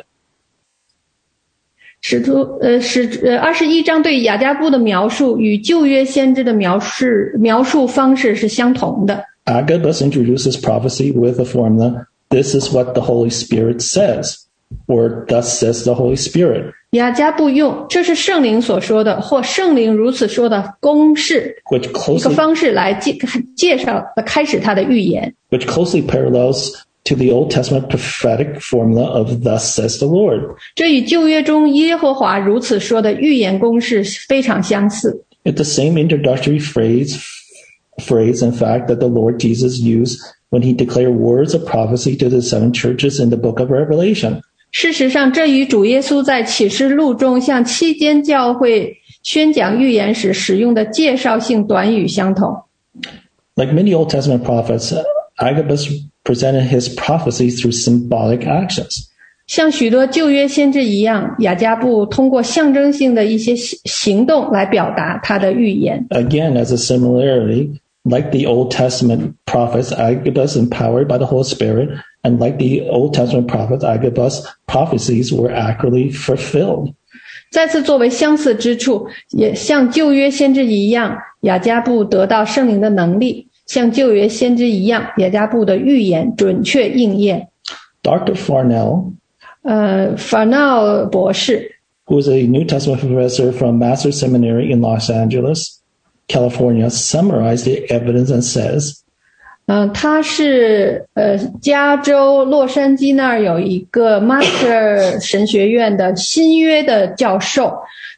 [2.02, 7.06] 使徒呃使呃二十一章对雅加布的描述与旧约先知的描述
[7.38, 9.24] 描述方式是相同的。
[9.46, 14.36] Agabus introduces prophecy with the formula, this is what the Holy Spirit says,
[14.86, 23.16] or thus says the Holy Spirit, 雅加布用这是圣灵所说的，或圣灵如此说的公式 which 一个 closely, 方式来介
[23.56, 25.32] 介绍开始他的预言。
[25.50, 26.74] which closely parallels
[27.05, 30.55] to the Old Testament prophetic formula of thus says the Lord.
[30.75, 35.23] 这与旧约中耶和华如此说的预言公式非常相似。
[35.43, 37.17] It's the same introductory phrase,
[37.97, 42.27] phrase, in fact, that the Lord Jesus used when he declared words of prophecy to
[42.29, 44.41] the seven churches in the book of Revelation.
[44.71, 52.63] 事实上，这与主耶稣在启示录中向七间教会宣讲预言时使用的介绍性短语相同。
[53.55, 54.93] Like many Old Testament prophets,
[55.37, 55.87] Agabus
[56.23, 59.07] presented his prophecies through symbolic actions.
[59.47, 66.05] 像许多旧约先知一样，雅加布通过象征性的一些行行动来表达他的预言。
[66.09, 71.89] Again, as a similarity, like the Old Testament prophets, Agabus empowered by the Holy Spirit,
[72.23, 76.93] and like the Old Testament prophets, Agabus prophecies were accurately fulfilled.
[77.49, 87.48] 再次作为相似之处，也像旧约先知一样，雅加布得到圣灵的能力； 像旧约先知一样，雅加布的预言准确应验。
[88.02, 88.34] Dr.
[88.34, 89.12] Farnell,
[89.62, 95.78] 呃，，Farnell 博士，who is a New Testament professor from Master Seminary in Los Angeles,
[96.26, 98.98] California, summarized the evidence and says,
[99.66, 107.72] 嗯、他是呃加州洛杉矶那儿有一个 Master 神学院的新约的教授，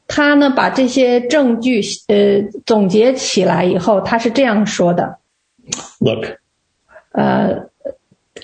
[0.08, 5.18] 他呢把这些证据呃总结起来以后，他是这样说的，
[5.99, 6.37] look,
[7.11, 7.69] 呃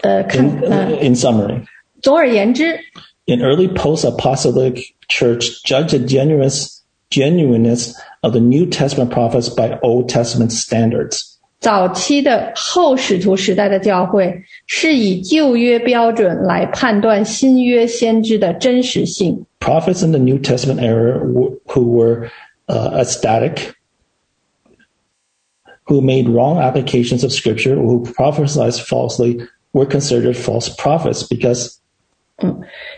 [0.02, 1.62] 呃看 in, 呃， in summary,
[2.02, 2.80] 总而言之，
[3.26, 10.10] in early post-apostolic church judged the genuineness, genuineness of the New Testament prophets by Old
[10.10, 11.36] Testament standards.
[11.60, 19.46] 早期的后使徒时代的教会是以旧约标准来判断新约先知的真实性。
[19.60, 22.30] Prophets in the New Testament era w- who were
[22.68, 23.74] uh, ecstatic,
[25.90, 29.38] who made wrong applications of scripture, who prophesied falsely,
[29.74, 31.76] were considered false prophets because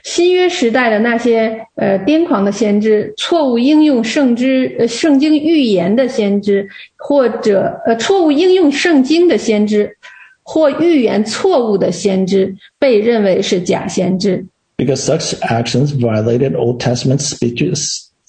[0.03, 9.95] 新约时代的那些呃癫狂的先知，错误应用圣之呃圣经预言的先知，或者呃错误应用圣经的先知，
[10.41, 14.43] 或预言错误的先知，被认为是假先知。
[14.77, 17.75] because such actions violated Old Testament stipu-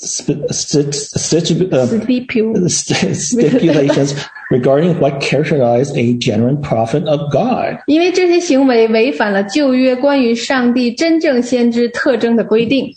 [0.03, 1.89] sp- st- st- uh,
[2.69, 4.15] st- stipulations
[4.51, 7.79] regarding what characterized a genuine prophet of God.
[7.87, 12.95] 因为这些行为违反了旧约关于上帝真正先知特征的规定。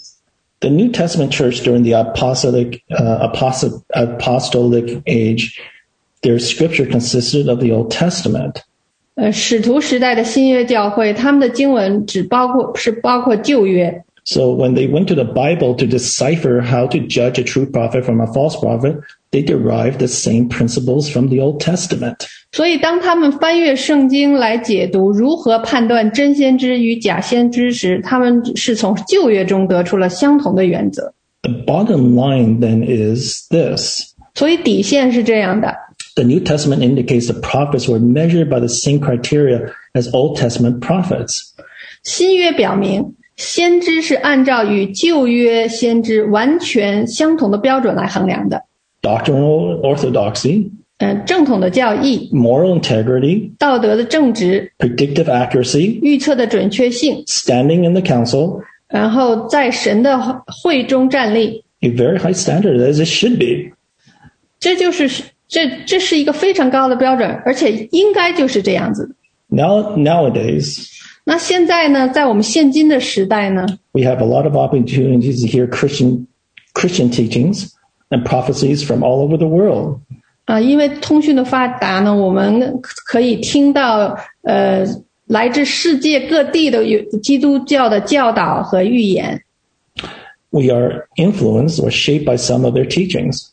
[0.59, 5.59] The New Testament church during the apostolic, uh, apostle, apostolic age,
[6.21, 8.57] their scripture consisted of the Old Testament.
[9.15, 17.65] 呃，使徒时代的新约教会，他们的经文只包括是包括旧约， So when they went to the Bible to decipher how to judge a true
[17.65, 18.97] prophet from a false prophet,
[19.32, 22.27] they derived the same principles from the Old Testament.
[22.51, 31.13] 所以当他们翻阅圣经来解读如何判断真先知与假先知时，他们是从旧约中得出了相同的原则。
[31.41, 34.13] The bottom line then is this.
[34.36, 35.75] 所以底线是这样的：
[36.15, 40.79] The New Testament indicates the prophets were measured by the same criteria as Old Testament
[40.79, 41.39] prophets.
[42.03, 48.63] 新约表明， 先知是按照与旧约先知完全相同的标准来衡量的。
[49.01, 50.69] Doctrinal orthodoxy,
[50.99, 62.34] 嗯、正统的教义、 moral integrity, 道德的正直、 predictive accuracy, 预测的准确性， standing in the council, 然后在神的会中站立， a very high
[62.34, 63.73] standard as it should be.
[64.59, 65.09] 这就是
[65.47, 69.15] 这这是一个非常高的标准，而且应该就是这样子的。
[69.47, 70.88] Now, nowadays,
[71.25, 76.25] 那现在呢，在我们现今的时代呢， we have a lot of opportunities to hear Christian
[76.73, 77.69] Christian teachings
[78.09, 79.99] and prophecies from all over the world.
[80.45, 84.84] 啊，因为通讯的发达呢，我们可以听到呃
[85.27, 89.41] 来自世界各地的有基督教的教导和预言。
[90.49, 93.51] We are influenced or shaped by some of their teachings.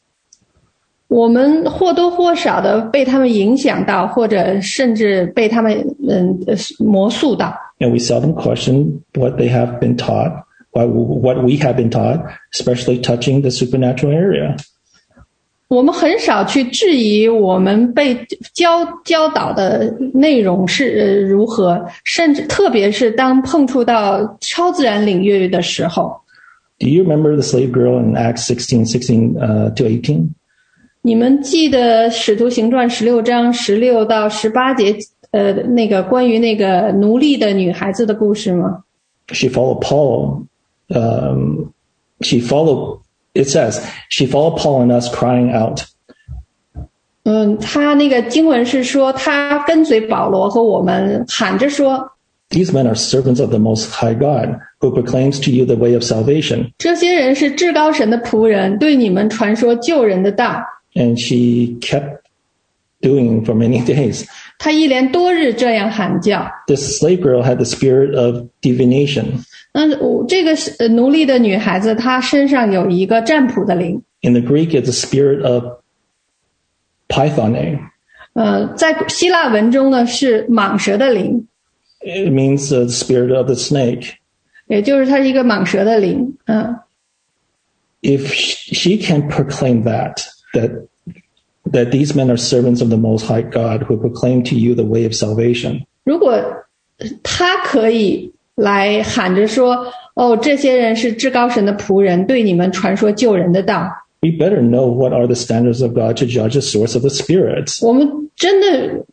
[1.09, 5.73] 我们或多或少的被他们影响到，或者甚至被他们
[6.09, 7.55] 嗯呃魔术到。
[7.81, 12.21] and we seldom question what they have been taught, what, what we have been taught,
[12.53, 14.57] especially touching the supernatural area.
[15.69, 18.15] 我们很少去质疑我们被
[18.55, 26.21] 教教导的内容是呃如何，甚至特别是当碰触到超自然领域的时候，
[26.79, 30.31] Do you remember the slave girl in Acts 16, 16 uh, to 18?
[31.03, 34.97] 你们记得《使徒行传》十六章十六到十八节，
[35.31, 38.83] 呃，那个关于那个奴隶的女孩子的故事吗？
[39.29, 40.47] She followed Paul.
[40.91, 41.73] Um,
[42.21, 43.01] she followed,
[43.35, 45.83] it says, she followed Paul and us crying out.
[47.25, 52.13] 嗯，他那个经文是说，他跟随保罗和我们喊着说，
[52.51, 55.93] These men are servants of the Most High God, who proclaims to you the way
[55.93, 56.73] of salvation.
[56.79, 60.63] 这些人是至高神的仆人，对你们传说救人的道。
[60.95, 62.23] And she kept
[63.01, 64.27] doing for many days.
[64.59, 66.51] 他一连多日这样喊叫。
[66.67, 69.45] This slave girl had the spirit of divination.
[69.73, 75.81] 那我这个是呃奴隶的女孩子，她身上有一个占卜的灵， In the Greek, it's the spirit of
[77.09, 77.79] pythone.
[78.33, 81.47] 呃，在希腊文中呢是蟒蛇的灵，
[82.01, 84.15] It means uh, the spirit of the snake.
[84.67, 86.37] 也就是它是一个蟒蛇的灵。
[86.47, 86.77] 嗯、
[88.03, 90.25] If sh- she can proclaim that,
[90.55, 90.89] that,
[91.71, 94.85] that these men are servants of the Most High God who proclaim to you the
[94.85, 96.41] way of salvation, 如果
[97.23, 103.89] 他可以来喊着说：“哦，这些人是至高神的仆人，对你们传说救人的道。
[104.21, 107.11] we better know what are the standards of God to judge the source of the
[107.11, 107.85] spirits.
[107.87, 109.05] ”我们真的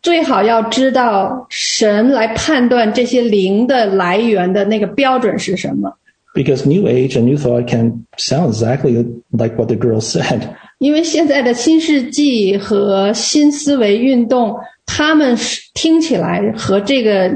[0.00, 5.92] 最好要知道神来判断这些灵的来源的那个标准是什么。
[6.34, 10.42] Because New Age and New Thought can sound exactly like what the girl said.
[10.78, 14.54] 因为现在的新世纪和新思维运动，
[14.86, 17.28] 他们是听起来和这个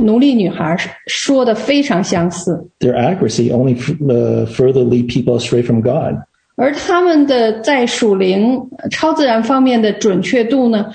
[0.00, 0.76] 奴隶女孩
[1.06, 6.16] 说的非常相似， Their accuracy only uh, further lead people astray from God.
[6.56, 10.86] 而他们的在属灵、超自然方面的准确度呢，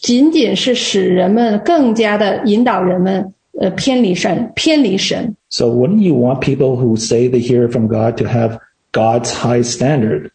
[0.00, 5.34] 仅仅是使人们更加的引导人们 呃偏离神、偏离神。
[5.50, 8.58] So wouldn't you want people who say they hear from God to have
[8.92, 10.30] God's high standard?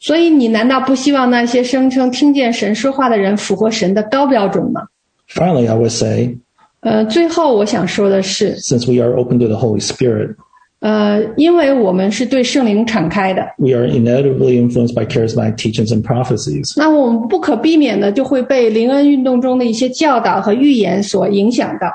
[0.00, 4.82] 所以，你难道不希望那些声称听见神说话的人符合神的高标准吗？
[5.28, 6.36] Finally, I would say,
[6.80, 10.36] 呃，最后我想说的是， since we are open to the Holy Spirit,
[10.78, 16.72] 呃，因为我们是对圣灵敞开的， we are inevitably influenced by charismatic teachings and prophecies.
[16.76, 21.88] 那我们不可避免的就会被灵恩运动中的一些教导和预言所影响到。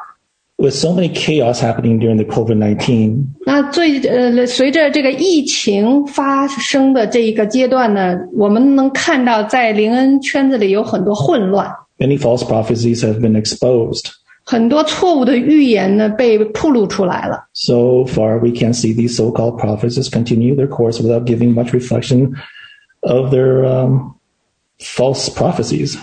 [0.58, 13.34] With so many chaos happening during the COVID 19, 那最呃，随着这个疫情发生的这一个阶段呢，我们能看到在灵恩圈子里有很多混乱， many false prophecies have been
[13.34, 14.06] exposed.
[14.46, 17.46] 很多错误的预言呢被暴露出来了。
[17.54, 21.54] So far, we can see these so called prophets just continue their course without giving
[21.54, 22.34] much reflection
[23.02, 24.14] of their um,
[24.80, 25.98] false prophecies.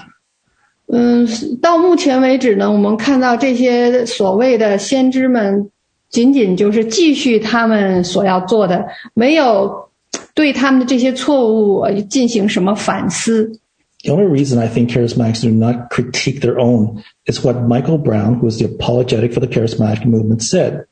[0.88, 1.28] 嗯，
[1.62, 5.70] 到目前为止呢，我们看到这些所谓的先知们，
[6.10, 9.90] 仅仅就是继续他们所要做的，没有
[10.34, 13.60] 对他们的这些错误呃进行什么反思。
[14.04, 18.48] The only reason I think charismatics do not critique their own is what Michael Brown, who
[18.48, 20.86] is the apologetic for the charismatic movement, said.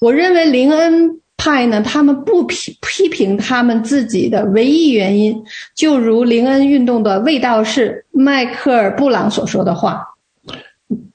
[0.00, 5.34] 我认为林恩派呢，他们不批批评他们自己的唯一原因，
[5.74, 10.04] 就如灵恩运动的卫道士迈克尔·布朗所说的话。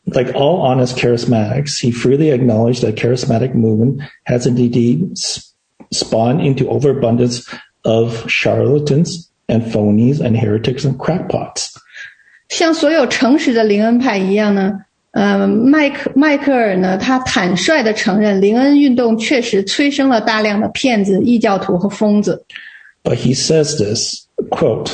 [0.06, 4.74] Like all honest charismatics, he freely acknowledged that charismatic movement has indeed
[5.92, 7.44] spawned into overabundance
[7.84, 11.76] of charlatans and phonies and heretics and crackpots.
[15.16, 22.44] 呃，迈克迈克尔呢，他坦率地承认，灵恩运动确实催生了大量的骗子、异教徒和疯子。
[23.02, 24.92] But he says this quote.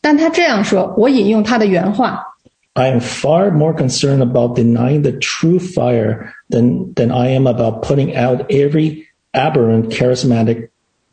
[0.00, 2.24] 但他这样说，我引用他的原话。
[2.72, 8.16] I am far more concerned about denying the true fire than than I am about putting
[8.16, 10.70] out every aberrant charismatic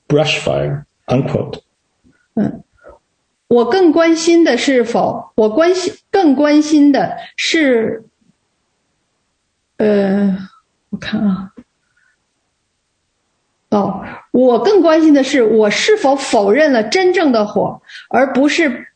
[0.08, 0.86] brush fire.
[1.06, 1.60] Unquote.
[2.34, 2.64] 嗯，
[3.48, 8.04] 我更关心的是否我关心更关心的是
[9.79, 10.37] 呃，
[10.91, 11.53] 我看啊，
[13.71, 17.81] 哦，我更关心的是我是否否认了真正的火，
[18.11, 18.89] 而不是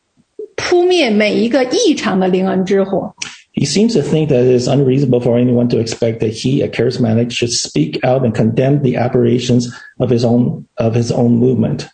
[0.55, 3.15] 扑灭每一个异常的灵恩之火。
[3.53, 6.67] He seems to think that it is unreasonable for anyone to expect that he, a
[6.67, 9.67] charismatic, should speak out and condemn the aberrations
[9.99, 11.87] of his own of his own movement.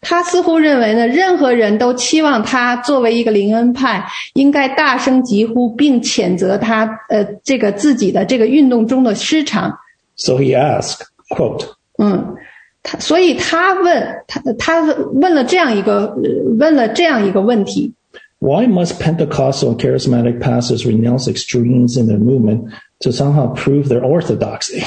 [0.00, 9.76] 他似乎认为呢，任何人都期望他作为一个灵恩派，应该大声疾呼，并谴责他呃这个自己的这个运动中的失常。
[10.14, 11.66] So he asked, quote,
[11.98, 12.36] 嗯，
[12.82, 14.80] 他所以他问他他
[15.12, 17.92] 问了这样一个呃问了这样一个问题：
[18.38, 22.70] Why must Pentecostal and charismatic pastors renounce extremes in their movement
[23.00, 24.82] to somehow prove their orthodoxy?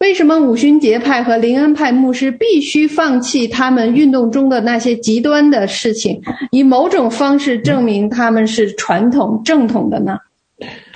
[0.00, 10.18] 为什么五旬节派和灵恩派牧师必须放弃他们运动中的那些极端的事情，以某种方式证明他们是传统正统的呢？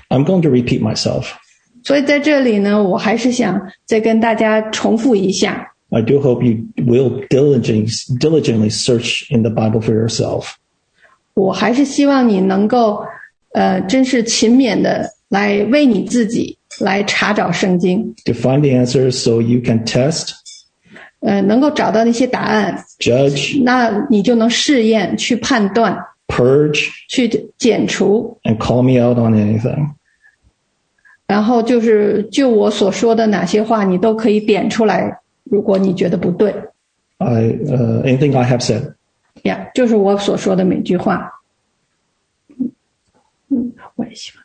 [0.09, 1.27] I'm going to repeat myself.
[1.83, 7.89] 所以在这里呢，我还是想再跟大家重复一下， I do hope you will diligently,
[8.19, 10.53] diligently search in the Bible for yourself.
[11.35, 13.03] 我还是希望你能够，
[13.55, 20.32] 呃，真是勤勉的来为你自己 来查找圣经，to find the answers so you can test,
[21.20, 25.98] 呃，能够找到那些答案，judge, 那你就能试验、去判断、
[26.28, 29.90] purge, 去剪除，and call me out on anything.
[31.28, 35.20] 然后就是就我所说的哪些话，你都可以点出来。
[35.44, 36.52] 如果你觉得不对
[37.18, 38.94] I, uh, anything I have said.
[39.44, 41.32] 呀就是我所说的每句话。
[43.50, 44.45] 嗯我也希望大家可以。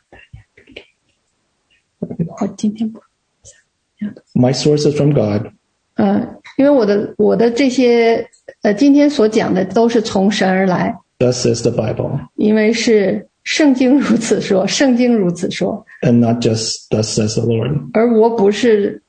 [2.56, 3.00] 今天不，
[4.34, 5.52] My source is from God,
[5.94, 8.28] 嗯，因为我的我的这些
[8.62, 17.90] 呃，今天所讲的都是从神而来， thus says the Bible, 因为是圣经如此说，圣经如此说， and not just thus says the Lord.
[17.94, 19.02] 而我不是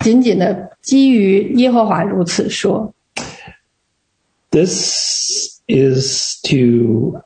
[0.00, 2.94] 仅仅的基于耶和华如此说。
[4.50, 7.22] This is to,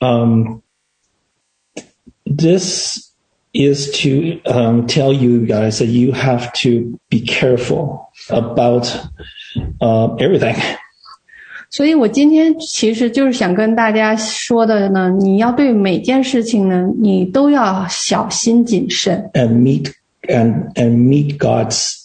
[0.00, 0.62] um,
[2.24, 3.10] this
[3.52, 8.86] is to um, tell you guys that you have to be careful about
[9.80, 10.54] uh, everything.
[11.70, 19.92] 所以我今天其实就是想跟大家说的呢，你要对每件事情呢，你都要小心谨慎， and meet
[20.22, 22.04] and and meet God's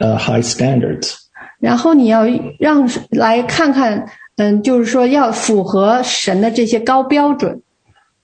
[0.00, 1.14] uh, high standards.
[1.60, 2.24] 然后你要
[2.58, 7.60] 让来看看，嗯，就是说要符合神的这些高标准，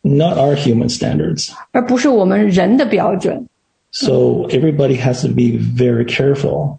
[0.02, 1.50] not our human standards.
[1.72, 3.46] 而不是我们人的标准。
[3.90, 6.78] So everybody has to be very careful.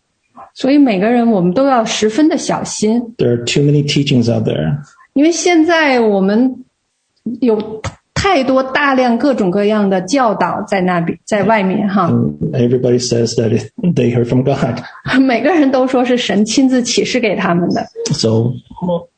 [0.54, 4.78] 所以每个人我们都要十分的小心， There are too many teachings out there,
[5.14, 6.64] 因为现在我们
[7.42, 7.82] 有
[8.23, 12.11] 太多大量各种各样的教导在那边，在外面哈
[12.53, 13.51] ，everybody says that
[13.95, 14.79] they heard from God.
[15.19, 17.83] 每个人都说是神亲自启示给他们的。
[18.13, 18.53] So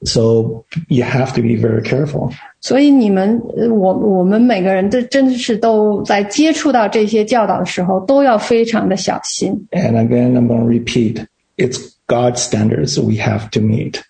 [0.05, 2.31] so you have to be very careful.
[2.61, 9.67] 所以你们，呃我我们每个人都真的是都在接触到这些教导的时候，都要非常的小心。
[9.73, 11.27] And again, I'm going to repeat:
[11.57, 14.01] it's God's standards we have to meet.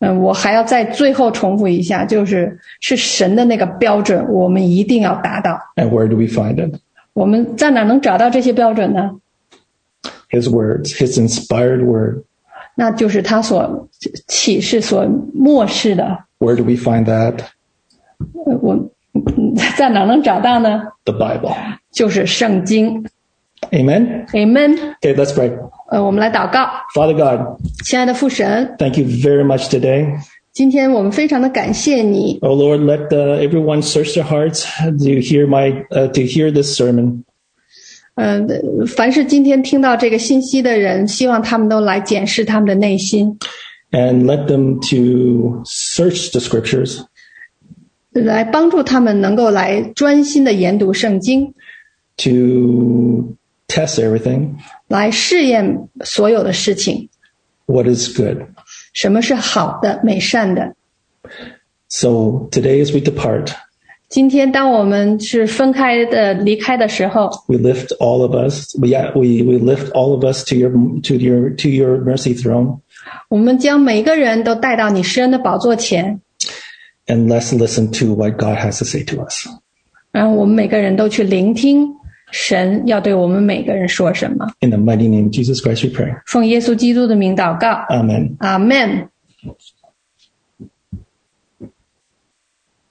[0.00, 5.60] 嗯，我还要再最后重复一下，就是是神的那个标准，我们一定要达到。
[5.76, 6.80] And where do we find it?
[7.12, 9.10] 我们在哪能找到这些标准呢
[10.30, 12.24] ？His words, His inspired word.
[12.76, 13.88] 那就是他所
[14.26, 15.04] 启示、所
[15.34, 16.24] 漠视的。
[16.38, 17.40] Where do we find that?
[18.46, 18.74] 呃我
[19.12, 21.54] 嗯在哪能找到呢？The Bible.
[21.92, 23.04] 就是圣经。
[23.71, 24.27] Amen.
[24.33, 24.95] Amen。
[25.01, 25.51] Okay, let's pray.
[25.89, 30.07] 呃，我们来祷告， Father God, 亲爱的父神， thank you very much today.
[30.53, 36.51] 今天我们非常的感谢你， Oh Lord, let uh, everyone search their hearts to hear my uh, to hear
[36.51, 37.23] this sermon.
[38.15, 38.47] 嗯、
[38.87, 43.37] 凡是今天听到这个信息的人，希望他们都来检视他们的内心，
[43.91, 47.01] and let them to search the scriptures
[48.13, 51.53] 来帮助他们能够来专心的研读圣经，
[52.15, 53.35] to
[53.69, 54.55] test everything
[54.87, 57.09] 来试验所有的事情，
[57.65, 58.37] what is good
[58.93, 60.75] 什么是好的、美善的。
[61.87, 63.51] so today as we depart
[64.07, 70.55] 今天，当我们是分开的离开的时候， we lift all of us we, yeah, we, we lift all of us to
[70.55, 70.71] your
[71.01, 72.79] to your to your mercy throne
[73.29, 76.21] 我们将每个人都带到你施恩的宝座前，
[77.07, 79.47] and let's listen to what god has to say to us
[80.11, 81.87] 然后我们每个人都去聆听
[82.31, 84.47] 神要对我们每个人说什么。
[84.61, 89.09] in the mighty name of jesus christ we pray 奉耶稣基督的名祷告， amen 阿门。